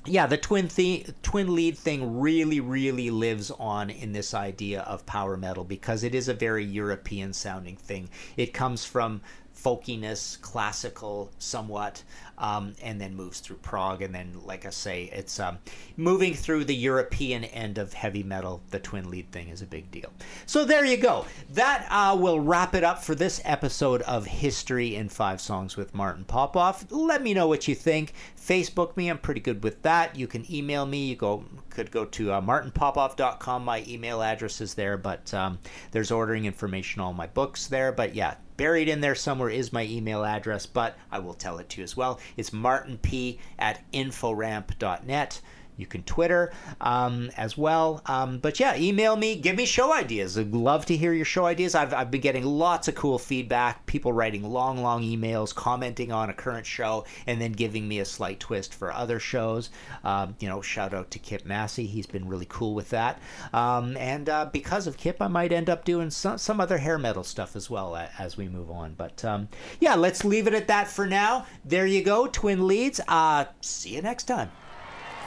yeah, 0.06 0.26
the 0.26 0.38
twin 0.38 0.68
the- 0.68 1.06
twin 1.22 1.54
lead 1.54 1.76
thing 1.76 2.20
really, 2.20 2.60
really 2.60 3.10
lives 3.10 3.50
on 3.50 3.90
in 3.90 4.12
this 4.12 4.32
idea 4.32 4.80
of 4.82 5.04
power 5.06 5.36
metal 5.36 5.64
because 5.64 6.02
it 6.02 6.14
is 6.14 6.28
a 6.28 6.34
very 6.34 6.64
European 6.64 7.32
sounding 7.32 7.76
thing. 7.76 8.08
It 8.36 8.54
comes 8.54 8.84
from 8.84 9.20
folkiness, 9.54 10.40
classical, 10.40 11.30
somewhat, 11.38 12.02
um, 12.40 12.74
and 12.82 13.00
then 13.00 13.14
moves 13.14 13.40
through 13.40 13.56
prog, 13.58 14.02
and 14.02 14.14
then, 14.14 14.32
like 14.44 14.66
I 14.66 14.70
say, 14.70 15.10
it's 15.12 15.38
um, 15.38 15.58
moving 15.96 16.34
through 16.34 16.64
the 16.64 16.74
European 16.74 17.44
end 17.44 17.78
of 17.78 17.92
heavy 17.92 18.22
metal. 18.22 18.62
The 18.70 18.80
twin 18.80 19.10
lead 19.10 19.30
thing 19.30 19.48
is 19.50 19.62
a 19.62 19.66
big 19.66 19.90
deal. 19.90 20.10
So 20.46 20.64
there 20.64 20.84
you 20.84 20.96
go. 20.96 21.26
That 21.50 21.86
uh, 21.90 22.16
will 22.16 22.40
wrap 22.40 22.74
it 22.74 22.82
up 22.82 23.04
for 23.04 23.14
this 23.14 23.40
episode 23.44 24.02
of 24.02 24.26
History 24.26 24.96
in 24.96 25.10
Five 25.10 25.40
Songs 25.40 25.76
with 25.76 25.94
Martin 25.94 26.24
Popoff. 26.24 26.90
Let 26.90 27.22
me 27.22 27.34
know 27.34 27.46
what 27.46 27.68
you 27.68 27.74
think. 27.74 28.14
Facebook 28.36 28.96
me. 28.96 29.08
I'm 29.08 29.18
pretty 29.18 29.40
good 29.40 29.62
with 29.62 29.82
that. 29.82 30.16
You 30.16 30.26
can 30.26 30.50
email 30.52 30.86
me. 30.86 31.08
You 31.08 31.16
go 31.16 31.44
could 31.68 31.90
go 31.90 32.04
to 32.04 32.32
uh, 32.32 32.40
martinpopoff.com. 32.40 33.64
My 33.64 33.84
email 33.86 34.22
address 34.22 34.60
is 34.60 34.74
there, 34.74 34.96
but 34.96 35.32
um, 35.34 35.58
there's 35.92 36.10
ordering 36.10 36.46
information 36.46 37.00
on 37.00 37.16
my 37.16 37.26
books 37.26 37.66
there. 37.66 37.92
But 37.92 38.14
yeah, 38.14 38.34
buried 38.60 38.88
in 38.88 39.00
there 39.00 39.14
somewhere 39.14 39.48
is 39.48 39.72
my 39.72 39.84
email 39.84 40.22
address, 40.22 40.66
but 40.66 40.94
I 41.10 41.18
will 41.18 41.32
tell 41.32 41.58
it 41.58 41.70
to 41.70 41.78
you 41.78 41.84
as 41.84 41.96
well. 41.96 42.20
It's 42.36 42.50
martinp 42.50 43.38
at 43.58 43.90
inforamp.net. 43.92 45.40
You 45.76 45.86
can 45.86 46.02
Twitter 46.02 46.52
um, 46.80 47.30
as 47.36 47.56
well. 47.56 48.02
Um, 48.06 48.38
but 48.38 48.60
yeah, 48.60 48.76
email 48.76 49.16
me, 49.16 49.36
give 49.36 49.56
me 49.56 49.64
show 49.64 49.94
ideas. 49.94 50.36
I'd 50.38 50.52
love 50.52 50.86
to 50.86 50.96
hear 50.96 51.12
your 51.12 51.24
show 51.24 51.46
ideas. 51.46 51.74
I've, 51.74 51.94
I've 51.94 52.10
been 52.10 52.20
getting 52.20 52.44
lots 52.44 52.88
of 52.88 52.94
cool 52.94 53.18
feedback, 53.18 53.86
people 53.86 54.12
writing 54.12 54.42
long, 54.42 54.82
long 54.82 55.02
emails, 55.02 55.54
commenting 55.54 56.12
on 56.12 56.30
a 56.30 56.34
current 56.34 56.66
show, 56.66 57.04
and 57.26 57.40
then 57.40 57.52
giving 57.52 57.88
me 57.88 57.98
a 57.98 58.04
slight 58.04 58.40
twist 58.40 58.74
for 58.74 58.92
other 58.92 59.18
shows. 59.18 59.70
Um, 60.04 60.36
you 60.38 60.48
know, 60.48 60.60
shout 60.60 60.94
out 60.94 61.10
to 61.12 61.18
Kip 61.18 61.44
Massey. 61.46 61.86
He's 61.86 62.06
been 62.06 62.28
really 62.28 62.46
cool 62.48 62.74
with 62.74 62.90
that. 62.90 63.20
Um, 63.52 63.96
and 63.96 64.28
uh, 64.28 64.46
because 64.52 64.86
of 64.86 64.96
Kip, 64.96 65.20
I 65.20 65.28
might 65.28 65.52
end 65.52 65.70
up 65.70 65.84
doing 65.84 66.10
some, 66.10 66.38
some 66.38 66.60
other 66.60 66.78
hair 66.78 66.98
metal 66.98 67.24
stuff 67.24 67.56
as 67.56 67.70
well 67.70 67.96
as 68.18 68.36
we 68.36 68.48
move 68.48 68.70
on. 68.70 68.94
But 68.94 69.24
um, 69.24 69.48
yeah, 69.80 69.94
let's 69.94 70.24
leave 70.24 70.46
it 70.46 70.54
at 70.54 70.68
that 70.68 70.88
for 70.88 71.06
now. 71.06 71.46
There 71.64 71.86
you 71.86 72.02
go, 72.02 72.26
Twin 72.26 72.66
Leads. 72.66 73.00
Uh, 73.08 73.46
see 73.60 73.94
you 73.94 74.02
next 74.02 74.24
time. 74.24 74.50